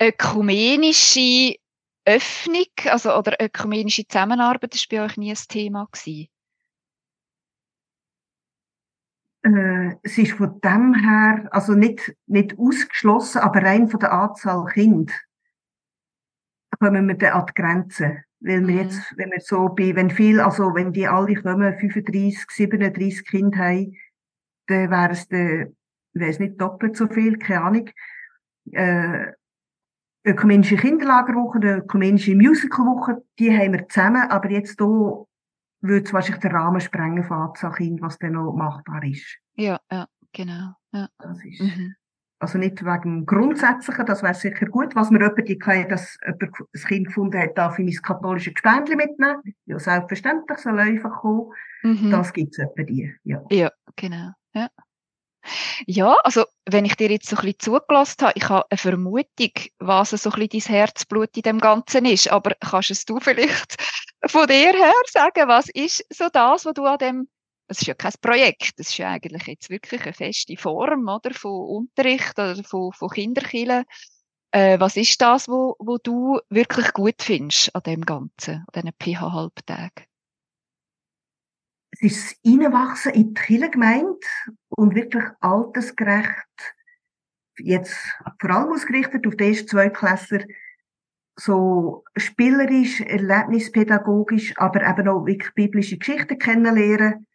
Ökumenische 0.00 1.56
Öffnung, 2.04 2.66
also, 2.86 3.16
oder 3.16 3.36
ökumenische 3.40 4.06
Zusammenarbeit, 4.06 4.74
war 4.74 4.80
bei 4.90 5.04
euch 5.04 5.16
nie 5.16 5.30
ein 5.30 5.36
Thema 5.48 5.86
gewesen? 5.92 6.28
Äh, 9.44 9.96
es 10.02 10.18
ist 10.18 10.32
von 10.32 10.60
dem 10.60 10.94
her, 10.94 11.48
also 11.50 11.74
nicht, 11.74 12.14
nicht 12.26 12.58
ausgeschlossen, 12.58 13.40
aber 13.40 13.62
rein 13.62 13.88
von 13.88 14.00
der 14.00 14.12
Anzahl 14.12 14.64
Kind 14.66 15.12
kommen 16.78 17.06
wir 17.06 17.16
dann 17.16 17.32
an 17.32 17.46
die 17.46 17.54
Grenze. 17.54 18.24
Weil 18.40 18.66
wir 18.66 18.74
mhm. 18.74 18.80
jetzt, 18.80 19.16
wenn 19.16 19.30
wir 19.30 19.40
so 19.40 19.68
bei, 19.68 19.94
wenn 19.94 20.10
viel, 20.10 20.40
also 20.40 20.74
wenn 20.74 20.92
die 20.92 21.06
alle 21.06 21.34
kommen, 21.34 21.78
35, 21.78 22.44
37 22.50 23.24
Kinder 23.24 23.58
haben, 23.58 23.96
dann 24.66 24.90
wäre 24.90 25.12
es 25.12 25.28
dann 25.28 25.76
weiß 26.14 26.38
nicht, 26.40 26.60
doppelt 26.60 26.96
so 26.96 27.08
viel, 27.08 27.38
keine 27.38 27.62
Ahnung, 27.62 27.90
äh, 28.72 29.32
ökumenische 30.24 30.76
Kinderlagerwoche, 30.76 31.58
eine 31.58 31.76
ökumenische 31.78 32.34
Musicalwoche, 32.34 33.22
die 33.38 33.50
haben 33.50 33.72
wir 33.72 33.88
zusammen, 33.88 34.30
aber 34.30 34.50
jetzt 34.50 34.78
hier 34.78 35.26
würde 35.80 36.04
es 36.04 36.12
wahrscheinlich 36.12 36.42
den 36.42 36.52
Rahmen 36.52 36.80
sprengen 36.80 37.24
von 37.24 37.38
Anzahl 37.38 37.72
Kind, 37.72 38.00
was 38.02 38.18
dann 38.18 38.32
noch 38.32 38.54
machbar 38.54 39.02
ist. 39.04 39.38
Ja, 39.54 39.80
ja, 39.90 40.06
genau. 40.32 40.74
Ja. 40.92 41.08
Das 41.18 41.44
ist, 41.44 41.60
mhm. 41.60 41.94
Also 42.38 42.58
nicht 42.58 42.84
wegen 42.84 43.24
Grundsätzlichen, 43.24 44.04
das 44.04 44.24
wäre 44.24 44.34
sicher 44.34 44.66
gut. 44.66 44.96
Was 44.96 45.10
mir 45.10 45.20
jemand 45.20 45.48
die 45.48 45.58
kann, 45.58 45.88
dass 45.88 46.18
jemand 46.24 46.42
ein 46.42 46.80
Kind 46.88 47.06
gefunden 47.06 47.38
hat, 47.38 47.56
darf 47.56 47.78
ich 47.78 47.84
mein 47.84 48.02
katholisches 48.02 48.54
Gespendli 48.54 48.96
mitnehmen. 48.96 49.42
Ja, 49.66 49.78
selbstverständlich, 49.78 50.58
soll 50.58 50.80
einfach 50.80 51.20
kommen. 51.20 51.52
Mhm. 51.84 52.10
Das 52.10 52.32
gibt 52.32 52.52
es 52.52 52.58
etwa 52.58 52.82
die, 52.82 53.14
ja. 53.22 53.44
Ja, 53.50 53.70
genau. 53.94 54.32
Ja. 54.54 54.68
Ja, 55.86 56.16
also 56.24 56.44
wenn 56.66 56.84
ich 56.84 56.96
dir 56.96 57.10
jetzt 57.10 57.28
so 57.28 57.36
ein 57.36 57.42
bisschen 57.42 57.58
zugelassen 57.58 58.22
habe, 58.22 58.32
ich 58.36 58.48
habe 58.48 58.66
eine 58.70 58.78
Vermutung, 58.78 59.52
was 59.78 60.10
so 60.10 60.30
ein 60.30 60.48
bisschen 60.48 60.66
dein 60.66 60.76
Herzblut 60.76 61.36
in 61.36 61.42
dem 61.42 61.58
Ganzen 61.58 62.04
ist. 62.04 62.30
Aber 62.30 62.54
kannst 62.60 63.08
du 63.08 63.18
vielleicht 63.20 63.76
von 64.26 64.46
dir 64.46 64.72
her 64.72 64.92
sagen, 65.10 65.48
was 65.48 65.68
ist 65.70 66.04
so 66.10 66.28
das, 66.32 66.64
was 66.64 66.74
du 66.74 66.84
an 66.84 66.98
dem, 66.98 67.28
es 67.68 67.80
ist 67.80 67.86
ja 67.86 67.94
kein 67.94 68.12
Projekt, 68.20 68.78
das 68.78 68.88
ist 68.88 68.98
ja 68.98 69.10
eigentlich 69.10 69.46
jetzt 69.46 69.70
wirklich 69.70 70.02
eine 70.02 70.12
feste 70.12 70.56
Form, 70.56 71.08
oder, 71.08 71.32
von 71.34 71.86
Unterricht 71.86 72.38
oder 72.38 72.62
von, 72.64 72.92
von 72.92 73.08
Kinderkillen. 73.08 73.84
Äh, 74.52 74.78
was 74.78 74.96
ist 74.96 75.20
das, 75.20 75.48
wo, 75.48 75.76
wo 75.78 75.96
du 75.98 76.38
wirklich 76.50 76.92
gut 76.92 77.22
findest 77.22 77.74
an 77.74 77.82
dem 77.84 78.02
Ganzen, 78.02 78.64
an 78.72 78.82
diesen 78.82 78.92
PH-Halbtagen? 78.98 80.04
Es 82.02 82.32
ist 82.32 82.40
Reinwachsen 82.44 83.12
in 83.12 83.34
die 83.34 83.40
Kirchengemeinde 83.40 84.18
und 84.70 84.94
wirklich 84.94 85.24
altersgerecht, 85.40 86.74
jetzt 87.58 87.96
vor 88.40 88.50
allem 88.50 88.72
ausgerichtet 88.72 89.26
auf 89.26 89.36
die 89.36 89.48
ersten 89.48 89.68
zwei 89.68 89.88
Klässler, 89.88 90.44
so 91.38 92.04
spielerisch, 92.16 93.00
erlebnispädagogisch, 93.00 94.52
aber 94.56 94.86
eben 94.86 95.08
auch 95.08 95.26
wirklich 95.26 95.54
biblische 95.54 95.96
Geschichten 95.96 96.38
kennenlernen. 96.38 97.26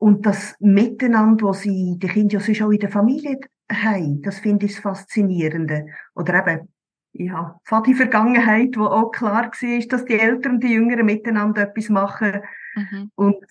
Und 0.00 0.24
das 0.24 0.54
Miteinander, 0.60 1.46
was 1.46 1.62
sie, 1.62 1.96
die 1.98 2.06
Kinder 2.06 2.34
ja 2.34 2.40
sonst 2.40 2.62
auch 2.62 2.70
in 2.70 2.78
der 2.78 2.90
Familie 2.90 3.40
haben, 3.70 4.22
das 4.22 4.38
finde 4.38 4.66
ich 4.66 4.74
das 4.74 4.82
Faszinierende. 4.82 5.86
Oder 6.14 6.46
eben, 6.46 6.68
ja, 7.12 7.58
die 7.86 7.94
Vergangenheit, 7.94 8.76
wo 8.76 8.84
auch 8.84 9.10
klar 9.10 9.50
war, 9.50 9.86
dass 9.88 10.04
die 10.04 10.18
Eltern 10.18 10.54
und 10.54 10.64
die 10.64 10.72
Jüngeren 10.72 11.06
miteinander 11.06 11.62
etwas 11.62 11.88
machen, 11.88 12.42
Mhm. 12.78 13.10
Und 13.14 13.44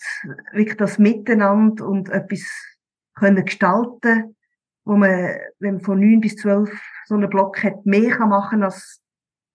wirklich 0.54 0.78
das 0.78 1.00
Miteinander 1.00 1.86
und 1.86 2.10
etwas 2.10 2.44
können 3.16 3.46
gestalten, 3.46 4.36
wo 4.86 4.96
man, 4.96 5.38
wenn 5.60 5.76
man 5.76 5.82
von 5.82 6.00
neun 6.00 6.22
bis 6.22 6.36
zwölf 6.38 6.70
so 7.06 7.16
einen 7.16 7.30
Block 7.30 7.64
hat, 7.64 7.86
mehr 7.86 8.12
kann 8.12 8.30
machen 8.30 8.64
als 8.64 9.02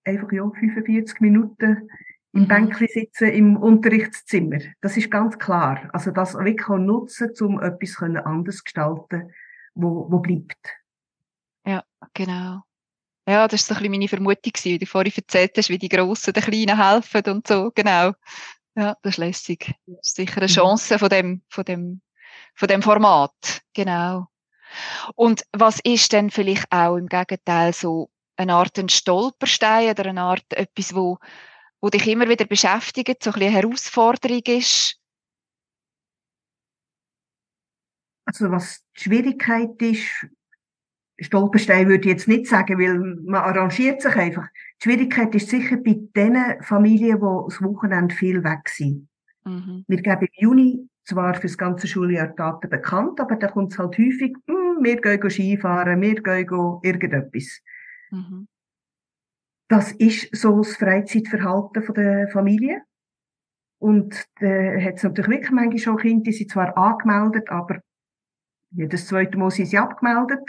einfach, 0.05 0.31
ja, 0.33 0.49
45 0.49 1.21
Minuten 1.21 1.89
im 2.33 2.43
mhm. 2.43 2.49
Bänkchen 2.49 2.89
sitzen 2.89 3.29
im 3.29 3.57
Unterrichtszimmer. 3.57 4.59
Das 4.81 4.97
ist 4.97 5.11
ganz 5.11 5.39
klar. 5.39 5.89
Also 5.93 6.11
das 6.11 6.35
wirklich 6.35 6.69
auch 6.69 6.79
nutzen, 6.79 7.31
um 7.41 7.61
etwas 7.61 8.03
anders 8.03 8.57
zu 8.57 8.65
gestalten, 8.65 9.31
wo, 9.75 10.11
wo 10.11 10.19
bleibt. 10.19 10.77
Ja, 11.65 11.83
genau. 12.15 12.63
Ja, 13.29 13.47
das 13.47 13.69
war 13.69 13.77
so 13.77 13.79
ein 13.79 13.83
bisschen 13.83 13.93
meine 13.93 14.09
Vermutung, 14.09 14.53
wie 14.65 14.79
du 14.79 14.87
vorhin 14.87 15.13
erzählt 15.15 15.57
hast, 15.57 15.69
wie 15.69 15.79
die 15.79 15.89
Grossen 15.89 16.33
den 16.33 16.43
Kleinen 16.43 16.77
helfen 16.77 17.23
und 17.27 17.47
so, 17.47 17.71
genau. 17.73 18.13
Ja, 18.75 18.97
das 19.03 19.15
ist 19.15 19.19
lässig. 19.19 19.75
Das 19.87 20.09
ist 20.09 20.17
sicher 20.17 20.39
eine 20.39 20.47
mhm. 20.47 20.55
Chance 20.55 20.99
von 20.99 21.09
dem, 21.09 21.43
von 21.49 21.65
dem, 21.65 22.01
von 22.55 22.69
dem 22.69 22.83
Format, 22.83 23.63
genau. 23.75 24.27
Und 25.15 25.45
was 25.53 25.79
ist 25.81 26.13
denn 26.13 26.31
vielleicht 26.31 26.71
auch 26.73 26.97
im 26.97 27.07
Gegenteil 27.07 27.73
so 27.73 28.11
eine 28.37 28.55
Art 28.55 28.79
ein 28.79 28.89
Stolperstein 28.89 29.91
oder 29.91 30.07
eine 30.07 30.23
Art 30.23 30.53
etwas, 30.53 30.95
wo, 30.95 31.19
wo 31.81 31.91
dich 31.91 32.07
immer 32.09 32.29
wieder 32.29 32.47
beschäftigt, 32.47 33.23
so 33.23 33.31
ein 33.31 33.35
bisschen 33.35 33.55
eine 33.55 33.63
Herausforderung 33.63 34.43
ist? 34.47 34.99
Also 38.25 38.51
was 38.51 38.83
die 38.97 39.03
Schwierigkeit 39.03 39.81
ist, 39.83 40.27
Stolperstein 41.25 41.89
würde 41.89 42.09
ich 42.09 42.15
jetzt 42.15 42.29
nicht 42.29 42.47
sagen, 42.47 42.79
weil 42.79 42.99
man 42.99 43.43
arrangiert 43.43 44.01
sich 44.03 44.17
einfach. 44.17 44.49
Die 44.81 44.85
Schwierigkeit 44.85 45.35
ist 45.35 45.49
sicher 45.49 45.77
bei 45.77 46.01
den 46.17 46.37
Familien, 46.63 47.19
die 47.19 47.45
das 47.49 47.63
Wochenende 47.63 48.15
viel 48.15 48.43
weg 48.43 48.69
sind. 48.69 49.09
Mhm. 49.45 49.85
Wir 49.87 50.03
geben 50.03 50.29
im 50.33 50.43
Juni 50.43 50.89
zwar 51.05 51.35
für 51.35 51.43
das 51.43 51.59
ganze 51.59 51.87
Schuljahr 51.87 52.29
Daten 52.29 52.71
bekannt, 52.71 53.21
aber 53.21 53.37
da 53.37 53.49
kommt 53.49 53.73
es 53.73 53.79
halt 53.79 53.99
häufig, 53.99 54.37
hm, 54.47 54.79
wir 54.83 55.01
gehen 55.01 55.31
Skifahren, 55.31 56.01
wir 56.01 56.23
gehen 56.23 56.81
irgendetwas. 56.83 57.61
Mhm. 58.11 58.47
Das 59.69 59.93
ist 59.93 60.35
so 60.37 60.59
das 60.59 60.77
Freizeitverhalten 60.77 61.95
der 61.95 62.29
Familie. 62.29 62.83
Und 63.79 64.29
da 64.41 64.47
hat 64.81 64.97
es 64.97 65.03
natürlich 65.03 65.31
wirklich 65.31 65.51
manchmal 65.51 65.79
schon 65.79 65.97
Kinder, 65.97 66.23
die 66.25 66.33
sind 66.33 66.51
zwar 66.51 66.77
angemeldet, 66.77 67.51
aber 67.51 67.81
jedes 68.71 69.07
zweite 69.07 69.37
Mal 69.37 69.51
sind 69.51 69.67
sie 69.67 69.79
abgemeldet. 69.79 70.49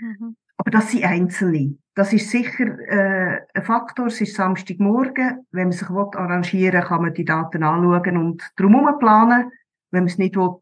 Mhm. 0.00 0.36
Aber 0.56 0.70
das 0.70 0.90
sind 0.90 1.04
Einzelne. 1.04 1.78
Das 1.94 2.12
ist 2.12 2.30
sicher 2.30 2.78
äh, 2.88 3.40
ein 3.54 3.64
Faktor. 3.64 4.06
Es 4.06 4.20
ist 4.20 4.36
Samstagmorgen. 4.36 5.46
Wenn 5.52 5.68
man 5.68 5.72
sich 5.72 5.88
arrangieren 5.88 6.80
will, 6.80 6.88
kann 6.88 7.02
man 7.02 7.14
die 7.14 7.24
Daten 7.24 7.62
anschauen 7.62 8.16
und 8.16 8.50
drumherum 8.56 8.98
planen. 8.98 9.50
Wenn 9.90 10.04
man 10.04 10.08
es 10.08 10.18
nicht 10.18 10.36
will, 10.36 10.56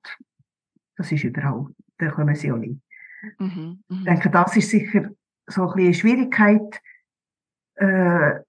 das 0.97 1.13
ist 1.13 1.25
überall. 1.25 1.67
Dann 1.99 2.13
kommen 2.13 2.35
sie 2.35 2.53
auch 2.53 2.57
nicht. 2.57 2.81
Mhm. 3.39 3.83
Mhm. 3.89 3.99
Ich 3.99 4.05
denke, 4.05 4.31
das 4.31 4.57
ist 4.57 4.71
sicher 4.71 5.11
so 5.47 5.63
ein 5.63 5.67
bisschen 5.69 5.85
eine 5.85 5.95
Schwierigkeit. 5.95 6.81
Äh, 7.75 8.41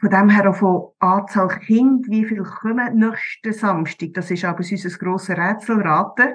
von 0.00 0.10
dem 0.10 0.28
her 0.30 0.50
auch 0.50 0.56
von 0.56 0.88
Anzahl 1.00 1.48
Kind, 1.48 2.08
wie 2.08 2.24
viel 2.24 2.42
kommen 2.42 2.98
nächsten 2.98 3.52
Samstag. 3.52 4.10
Das 4.14 4.30
ist 4.30 4.44
aber 4.44 4.58
unser 4.58 4.98
grosses 4.98 5.36
Rätselraten. 5.36 6.34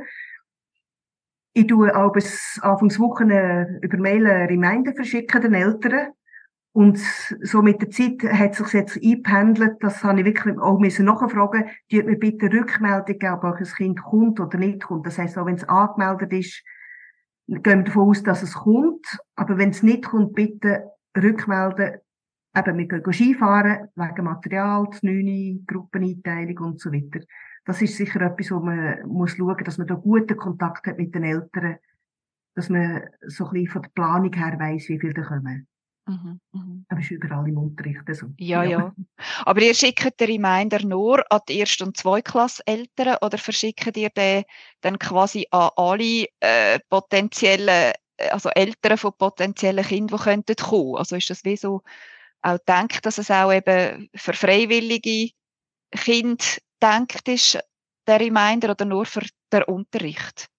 Ich 1.56 1.68
tue 1.68 1.96
auch 1.96 2.12
bis 2.12 2.60
Anfangswochen 2.64 3.30
über 3.82 3.98
Mail 3.98 4.26
Reminder 4.26 4.94
verschicken 4.94 5.42
den 5.42 5.54
Eltern. 5.54 6.14
Und 6.76 6.98
so 7.42 7.62
mit 7.62 7.80
der 7.80 7.92
Zeit 7.92 8.24
hat 8.24 8.56
sich 8.56 8.74
jetzt 8.74 8.98
eingependelt, 8.98 9.76
das 9.82 10.04
habe 10.04 10.20
ich 10.20 10.26
wirklich 10.26 10.58
auch 10.58 10.80
müssen 10.80 11.06
nachfragen, 11.06 11.70
die 11.92 12.02
mir 12.02 12.18
bitte 12.18 12.52
Rückmeldung 12.52 13.20
geben, 13.20 13.34
ob 13.36 13.44
ein 13.44 13.64
Kind 13.64 14.02
kommt 14.02 14.40
oder 14.40 14.58
nicht 14.58 14.82
kommt. 14.82 15.06
Das 15.06 15.20
heisst, 15.20 15.38
auch 15.38 15.46
wenn 15.46 15.56
es 15.56 15.70
angemeldet 15.70 16.34
ist, 16.34 16.64
gehen 17.46 17.64
wir 17.64 17.84
davon 17.84 18.10
aus, 18.10 18.24
dass 18.24 18.42
es 18.42 18.56
kommt. 18.56 19.06
Aber 19.36 19.60
wenn 19.60 19.70
es 19.70 19.84
nicht 19.84 20.06
kommt, 20.06 20.34
bitte 20.34 20.90
rückmelden. 21.16 22.00
Eben, 22.56 22.78
wir 22.80 22.88
gehen 22.88 23.14
Skifahren, 23.14 23.90
wegen 23.96 24.26
Material, 24.26 24.88
die 24.90 25.06
neue 25.06 25.64
Gruppeneinteilung 25.68 26.58
und 26.58 26.80
so 26.80 26.92
weiter 26.92 27.20
das 27.66 27.82
ist 27.82 27.98
sicher 27.98 28.22
etwas, 28.22 28.52
wo 28.52 28.60
man 28.60 29.08
muss 29.08 29.32
schauen, 29.32 29.64
dass 29.64 29.78
man 29.78 29.88
da 29.88 29.96
guten 29.96 30.38
Kontakt 30.38 30.88
hat 30.88 30.98
mit 30.98 31.16
den 31.16 31.24
Eltern, 31.24 31.78
dass 32.56 32.70
man 32.70 33.04
so 33.28 33.46
ein 33.46 33.54
bisschen 33.54 33.70
von 33.70 33.82
der 33.84 33.90
Planung 33.90 34.34
her 34.34 34.60
weiss, 34.60 34.90
wie 34.90 35.00
viele 35.00 35.14
da 35.14 35.24
kommen. 35.24 35.68
Mhm, 36.06 36.42
mhm. 36.52 36.86
Aber 36.90 37.00
es 37.00 37.06
ist 37.06 37.12
überall 37.12 37.48
im 37.48 37.58
Unterricht 37.58 38.02
so. 38.12 38.28
Ja, 38.38 38.64
ja, 38.64 38.70
ja. 38.70 38.96
Aber 39.46 39.62
ihr 39.62 39.74
schickt 39.74 40.20
den 40.20 40.28
Reminder 40.28 40.84
nur 40.86 41.24
an 41.32 41.40
die 41.48 41.60
Erst- 41.60 41.82
und 41.82 41.96
Zweiklass-Eltern 41.96 43.18
oder 43.22 43.38
verschickt 43.38 43.96
ihr 43.96 44.10
den 44.10 44.44
dann 44.82 45.00
quasi 45.00 45.48
an 45.52 45.70
alle 45.78 46.26
äh, 46.42 46.80
potenziellen, 46.90 47.94
äh, 48.18 48.30
also 48.32 48.50
Eltern 48.50 48.98
von 48.98 49.14
potenziellen 49.18 49.86
Kindern, 49.86 50.18
die 50.18 50.24
könnten 50.24 50.56
kommen? 50.58 50.98
Also 50.98 51.16
ist 51.16 51.30
das 51.30 51.46
wie 51.46 51.56
so 51.56 51.82
auch 52.42 52.60
denkt, 52.68 53.06
dass 53.06 53.18
es 53.18 53.32
auch 53.32 53.54
eben 53.54 54.10
für 54.14 54.34
freiwillige 54.34 55.32
Kinder 55.92 56.44
gedacht 56.84 57.28
ist, 57.30 57.60
der 58.08 58.20
Reminder, 58.20 58.72
oder 58.72 58.86
nur 58.86 59.06
für 59.06 59.26
den 59.52 59.64
Unterricht? 59.64 60.50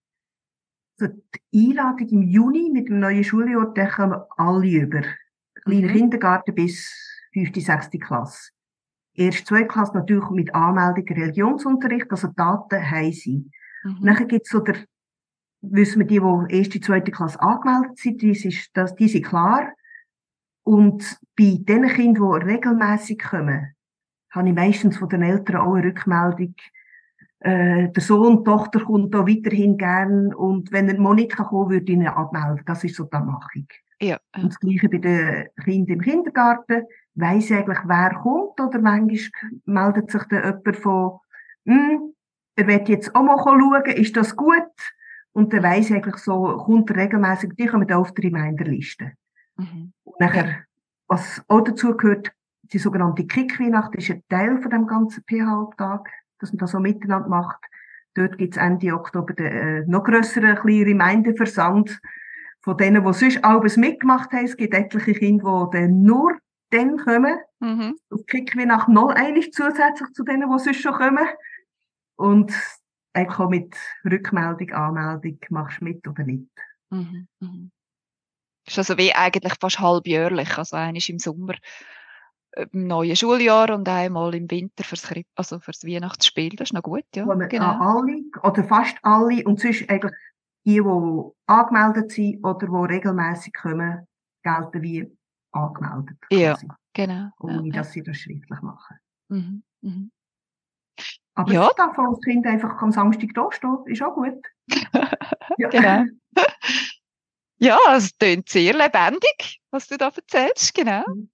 Also 0.98 1.12
die 1.52 1.68
Einladung 1.70 2.08
im 2.08 2.22
Juni 2.22 2.70
mit 2.72 2.88
dem 2.88 3.00
neuen 3.00 3.24
Schuljahr, 3.24 3.72
da 3.74 3.86
kommen 3.86 4.22
alle 4.36 4.66
über. 4.66 5.02
Kleiner 5.64 5.88
mhm. 5.88 5.92
Kindergarten 5.92 6.54
bis 6.54 6.90
5., 7.34 7.54
6. 7.54 7.90
Klasse. 8.00 8.50
Erst 9.14 9.46
zwei 9.46 9.64
Klasse 9.64 9.94
natürlich 9.94 10.30
mit 10.30 10.54
Anmeldung 10.54 11.06
Religionsunterricht, 11.06 12.10
also 12.10 12.28
Daten 12.28 12.90
haben 12.90 13.12
sie. 13.12 13.50
Mhm. 13.82 13.98
Nachher 14.00 14.26
gibt's 14.26 14.50
so 14.50 14.60
der, 14.60 14.76
wissen 15.60 16.00
wir, 16.00 16.06
die, 16.06 16.20
die 16.20 16.58
erste, 16.58 16.80
zweite 16.80 17.10
Klasse 17.10 17.40
angemeldet 17.40 17.98
sind, 17.98 18.22
die, 18.22 18.30
ist, 18.30 18.70
das, 18.74 18.94
die 18.94 19.08
sind 19.08 19.26
klar. 19.26 19.72
Und 20.62 21.18
bei 21.36 21.58
den 21.58 21.86
Kindern, 21.88 22.40
die 22.40 22.46
regelmäßig 22.46 23.18
kommen, 23.18 23.73
habe 24.34 24.48
ich 24.48 24.54
meistens 24.54 24.96
von 24.98 25.08
den 25.08 25.22
Eltern 25.22 25.56
auch 25.56 25.74
eine 25.74 25.86
Rückmeldung. 25.86 26.54
Äh, 27.40 27.88
der 27.90 28.02
Sohn, 28.02 28.38
die 28.38 28.44
Tochter 28.44 28.80
kommt 28.80 29.14
da 29.14 29.26
weiterhin 29.26 29.76
gern 29.76 30.34
und 30.34 30.72
wenn 30.72 30.88
er 30.88 30.98
mal 30.98 31.14
nicht 31.14 31.32
kann 31.32 31.46
kommen, 31.46 31.70
würde 31.70 31.84
ich 31.84 31.98
ihn 31.98 32.06
abmelden. 32.06 32.64
Das 32.66 32.84
ist 32.84 32.96
so 32.96 33.04
die 33.04 33.16
Machung. 33.16 33.66
Ja. 34.00 34.18
Und 34.36 34.46
das 34.46 34.60
Gleiche 34.60 34.88
bei 34.88 34.98
den 34.98 35.48
Kindern 35.62 35.96
im 35.96 36.00
Kindergarten. 36.00 36.84
Weiss 37.14 37.52
eigentlich, 37.52 37.78
wer 37.84 38.14
kommt 38.22 38.60
oder 38.60 38.80
manchmal 38.80 39.30
meldet 39.66 40.10
sich 40.10 40.22
dann 40.24 40.42
jemand 40.42 40.76
von, 40.76 41.20
hm, 41.64 42.14
er 42.56 42.66
wird 42.66 42.88
jetzt 42.88 43.14
auch 43.14 43.22
mal 43.22 43.38
schauen, 43.38 43.84
ist 43.94 44.16
das 44.16 44.34
gut? 44.34 44.52
Und 45.32 45.52
dann 45.52 45.62
weiss 45.62 45.90
eigentlich 45.90 46.16
so, 46.16 46.56
kommt 46.58 46.90
er 46.90 46.96
regelmäßig, 46.96 47.52
die 47.56 47.66
kommen 47.66 47.86
da 47.86 47.98
auf 47.98 48.12
die 48.14 48.22
Reminderliste. 48.22 49.12
Mhm. 49.56 49.92
Und 50.04 50.20
nachher, 50.20 50.64
was 51.08 51.42
auch 51.48 51.60
dazu 51.60 51.96
gehört, 51.96 52.32
die 52.72 52.78
sogenannte 52.78 53.26
Kick-Weihnacht 53.26 53.94
ist 53.94 54.10
ein 54.10 54.22
Teil 54.28 54.60
von 54.60 54.70
dem 54.70 54.86
ganzen 54.86 55.22
PH-Tag, 55.24 56.08
dass 56.38 56.52
man 56.52 56.58
das 56.58 56.72
so 56.72 56.80
miteinander 56.80 57.28
macht. 57.28 57.62
Dort 58.14 58.38
gibt's 58.38 58.56
Ende 58.56 58.94
Oktober 58.94 59.34
den 59.34 59.46
äh, 59.46 59.84
noch 59.86 60.04
grösseren 60.04 60.56
kleinen 60.56 60.84
Remeindeversand 60.84 62.00
von 62.60 62.76
denen, 62.76 63.04
die 63.04 63.12
sonst 63.12 63.44
alles 63.44 63.76
mitgemacht 63.76 64.32
haben. 64.32 64.44
Es 64.44 64.56
gibt 64.56 64.74
etliche 64.74 65.14
Kinder, 65.14 65.68
die 65.72 65.78
dann 65.78 66.02
nur 66.02 66.38
dann 66.70 66.96
kommen. 66.96 67.36
Mhm. 67.60 67.96
Und 68.08 68.26
Kick-Weihnacht 68.26 68.88
noch 68.88 69.10
eigentlich 69.10 69.52
zusätzlich 69.52 70.12
zu 70.12 70.24
denen, 70.24 70.50
die 70.50 70.58
sonst 70.58 70.80
schon 70.80 70.94
kommen. 70.94 71.28
Und 72.16 72.52
eigentlich 73.12 73.38
auch 73.38 73.50
mit 73.50 73.76
Rückmeldung, 74.04 74.70
Anmeldung, 74.72 75.38
machst 75.50 75.80
du 75.80 75.84
mit 75.84 76.06
oder 76.06 76.24
nicht. 76.24 76.48
Mhm. 76.90 77.28
Mhm. 77.40 77.70
Das 78.64 78.74
ist 78.74 78.78
also 78.78 78.98
wie 78.98 79.12
eigentlich 79.12 79.54
fast 79.60 79.78
halbjährlich, 79.78 80.56
also 80.56 80.76
eigentlich 80.76 81.10
im 81.10 81.18
Sommer 81.18 81.54
im 82.56 82.86
neuen 82.86 83.16
Schuljahr 83.16 83.70
und 83.74 83.88
einmal 83.88 84.34
im 84.34 84.50
Winter 84.50 84.84
fürs, 84.84 85.10
also 85.34 85.58
fürs 85.58 85.84
Weihnachtsspiel. 85.84 86.50
Das 86.56 86.68
ist 86.68 86.72
noch 86.72 86.82
gut, 86.82 87.04
ja. 87.14 87.26
Wo 87.26 87.36
genau. 87.48 87.78
alle, 87.80 88.22
oder 88.42 88.64
fast 88.64 88.96
alle, 89.02 89.44
und 89.44 89.60
sonst 89.60 89.88
eigentlich 89.88 90.12
die, 90.64 90.80
die 90.80 91.22
angemeldet 91.46 92.12
sind 92.12 92.44
oder 92.44 92.66
die 92.66 92.94
regelmäßig 92.94 93.52
kommen, 93.54 94.06
gelten 94.42 94.82
wie 94.82 95.16
angemeldet. 95.52 96.16
Quasi. 96.28 96.42
Ja, 96.42 96.56
genau. 96.92 97.30
Ohne, 97.40 97.68
ja, 97.68 97.74
dass 97.74 97.92
sie 97.92 98.02
das 98.02 98.16
schriftlich 98.16 98.60
machen. 98.60 98.96
Mhm. 99.28 99.62
Mhm. 99.82 100.10
Aber 101.34 101.52
ja. 101.52 101.68
es 101.68 101.74
darf 101.74 101.98
als 101.98 102.20
Kind 102.20 102.46
einfach 102.46 102.80
am 102.80 102.92
Samstag 102.92 103.30
da 103.34 103.50
stehen, 103.50 103.78
ist 103.86 104.02
auch 104.02 104.14
gut. 104.14 104.40
ja. 105.58 105.68
Genau. 105.68 106.04
ja, 107.58 107.78
es 107.96 108.16
klingt 108.16 108.48
sehr 108.48 108.72
lebendig, 108.72 109.60
was 109.70 109.88
du 109.88 109.96
da 109.96 110.12
erzählst, 110.14 110.72
genau. 110.74 111.02
Mhm. 111.08 111.30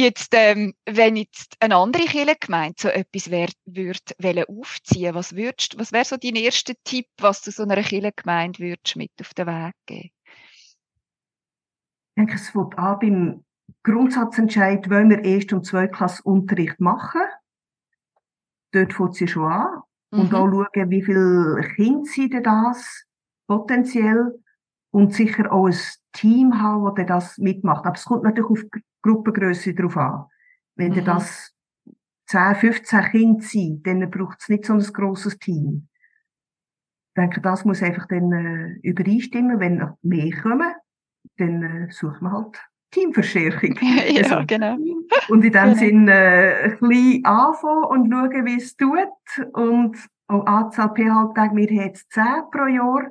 Jetzt, 0.00 0.30
ähm, 0.32 0.72
wenn 0.86 1.16
jetzt 1.16 1.56
eine 1.60 1.76
andere 1.76 2.04
Kirchengemeinde 2.04 2.74
so 2.78 2.88
etwas 2.88 3.30
wär, 3.30 3.50
würd, 3.66 4.00
aufziehen 4.48 5.14
was 5.14 5.36
würdest, 5.36 5.78
was 5.78 5.92
wäre 5.92 6.06
so 6.06 6.16
dein 6.16 6.36
erster 6.36 6.72
Tipp, 6.84 7.06
was 7.18 7.42
du 7.42 7.50
so 7.50 7.64
einer 7.64 7.82
Kirchengemeinde 7.82 8.60
würdest 8.60 8.96
mit 8.96 9.10
auf 9.20 9.34
den 9.34 9.46
Weg 9.46 9.74
geben? 9.84 10.10
Ich 12.08 12.14
denke, 12.16 12.34
es 12.36 12.54
wird 12.54 12.78
an 12.78 12.98
beim 12.98 13.44
Grundsatzentscheid, 13.82 14.88
wollen 14.88 15.10
wir 15.10 15.22
erst 15.22 15.52
und 15.52 15.68
Klasse 15.68 16.22
Unterricht 16.22 16.80
machen. 16.80 17.20
Dort 18.72 18.94
fängt 18.94 19.16
sie 19.16 19.28
schon 19.28 19.52
an. 19.52 19.82
Mhm. 20.12 20.20
Und 20.20 20.34
auch 20.34 20.48
schauen, 20.48 20.90
wie 20.90 21.02
viele 21.02 21.60
Kinder 21.76 22.04
sind 22.06 22.32
denn 22.32 22.42
das 22.42 23.04
potenziell 23.46 24.42
und 24.92 25.12
sicher 25.12 25.52
auch 25.52 25.66
ein 25.66 25.76
Team 26.12 26.60
haben, 26.60 26.94
das 26.96 27.06
das 27.06 27.38
mitmacht. 27.38 27.86
Aber 27.86 27.96
es 27.96 28.04
kommt 28.04 28.24
natürlich 28.24 28.50
auf 28.50 28.62
die 28.74 28.82
Gruppengröße 29.02 29.74
drauf 29.74 29.96
an. 29.96 30.26
Wenn 30.76 30.92
mhm. 30.92 31.04
das 31.04 31.54
10, 32.26 32.54
15 32.56 33.00
Kinder 33.10 33.42
sind, 33.42 33.86
dann 33.86 34.10
braucht 34.10 34.38
es 34.40 34.48
nicht 34.48 34.64
so 34.64 34.74
ein 34.74 34.80
grosses 34.80 35.38
Team. 35.38 35.88
Ich 37.08 37.14
denke, 37.22 37.40
das 37.40 37.64
muss 37.64 37.82
einfach 37.82 38.06
dann 38.06 38.32
äh, 38.32 38.88
übereinstimmen. 38.88 39.58
Wenn 39.58 39.78
noch 39.78 39.98
mehr 40.02 40.30
kommen, 40.40 40.72
dann 41.38 41.62
äh, 41.62 41.90
sucht 41.90 42.22
man 42.22 42.32
halt 42.32 42.60
Teamverstärkung. 42.92 43.76
ja, 43.80 44.22
also, 44.22 44.46
genau. 44.46 44.76
Und 45.28 45.44
in 45.44 45.52
dem 45.52 45.52
genau. 45.52 45.74
Sinn 45.74 46.08
äh, 46.08 46.64
ein 46.64 46.78
bisschen 46.78 47.24
anfangen 47.24 47.84
und 47.84 48.12
schauen, 48.12 48.46
wie 48.46 48.56
es 48.56 48.76
tut. 48.76 49.52
Und 49.52 49.96
auch 50.28 50.46
Anzahl 50.46 50.94
PH-Tage, 50.94 51.56
wir 51.56 51.66
haben 51.66 51.86
jetzt 51.88 52.12
10 52.12 52.24
pro 52.52 52.66
Jahr 52.66 53.10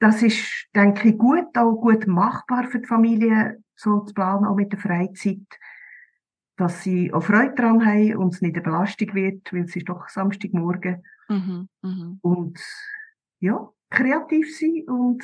das 0.00 0.22
ist, 0.22 0.66
denke 0.74 1.10
ich, 1.10 1.18
gut, 1.18 1.56
auch 1.56 1.76
gut 1.76 2.06
machbar 2.06 2.64
für 2.68 2.80
die 2.80 2.88
Familie, 2.88 3.62
so 3.76 4.00
zu 4.00 4.14
planen, 4.14 4.46
auch 4.46 4.56
mit 4.56 4.72
der 4.72 4.78
Freizeit, 4.78 5.46
dass 6.56 6.82
sie 6.82 7.12
auch 7.12 7.22
Freude 7.22 7.54
daran 7.54 7.84
haben 7.84 8.16
und 8.16 8.34
es 8.34 8.40
nicht 8.40 8.56
eine 8.56 8.62
Belastung 8.62 9.14
wird, 9.14 9.52
weil 9.52 9.64
es 9.64 9.76
ist 9.76 9.88
doch 9.88 10.08
Samstagmorgen. 10.08 11.02
Mhm, 11.28 11.68
mh. 11.82 12.16
Und 12.22 12.58
ja, 13.40 13.68
kreativ 13.90 14.58
sein 14.58 14.84
und 14.88 15.22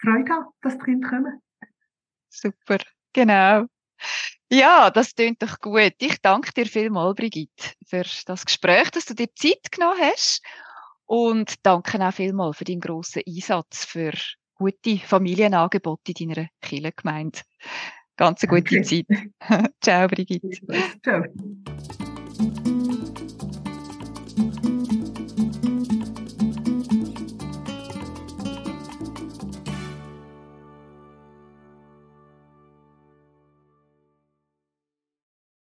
Freude 0.00 0.32
haben, 0.32 0.46
dass 0.62 0.76
die 0.78 0.84
Kinder 0.84 1.08
kommen. 1.08 1.42
Super, 2.28 2.78
genau. 3.12 3.66
Ja, 4.50 4.90
das 4.90 5.14
klingt 5.14 5.42
doch 5.42 5.58
gut. 5.60 5.94
Ich 5.98 6.20
danke 6.20 6.52
dir 6.52 6.66
vielmals, 6.66 7.16
Brigitte, 7.16 7.72
für 7.86 8.04
das 8.26 8.44
Gespräch, 8.44 8.90
dass 8.90 9.06
du 9.06 9.14
dir 9.14 9.32
Zeit 9.34 9.72
genommen 9.72 10.00
hast. 10.00 10.42
Und 11.06 11.54
danke 11.62 12.04
auch 12.06 12.12
vielmals 12.12 12.58
für 12.58 12.64
deinen 12.64 12.80
grossen 12.80 13.22
Einsatz 13.26 13.84
für 13.84 14.12
gute 14.54 14.98
Familienangebote 14.98 16.12
in 16.18 16.30
deiner 16.30 16.48
Kirchengemeinde. 16.60 17.40
Ganz 18.16 18.42
eine 18.42 18.50
gute 18.50 18.78
okay. 18.78 19.04
Zeit. 19.08 19.70
Ciao, 19.80 20.08
Brigitte. 20.08 20.50
Ciao. 21.02 21.24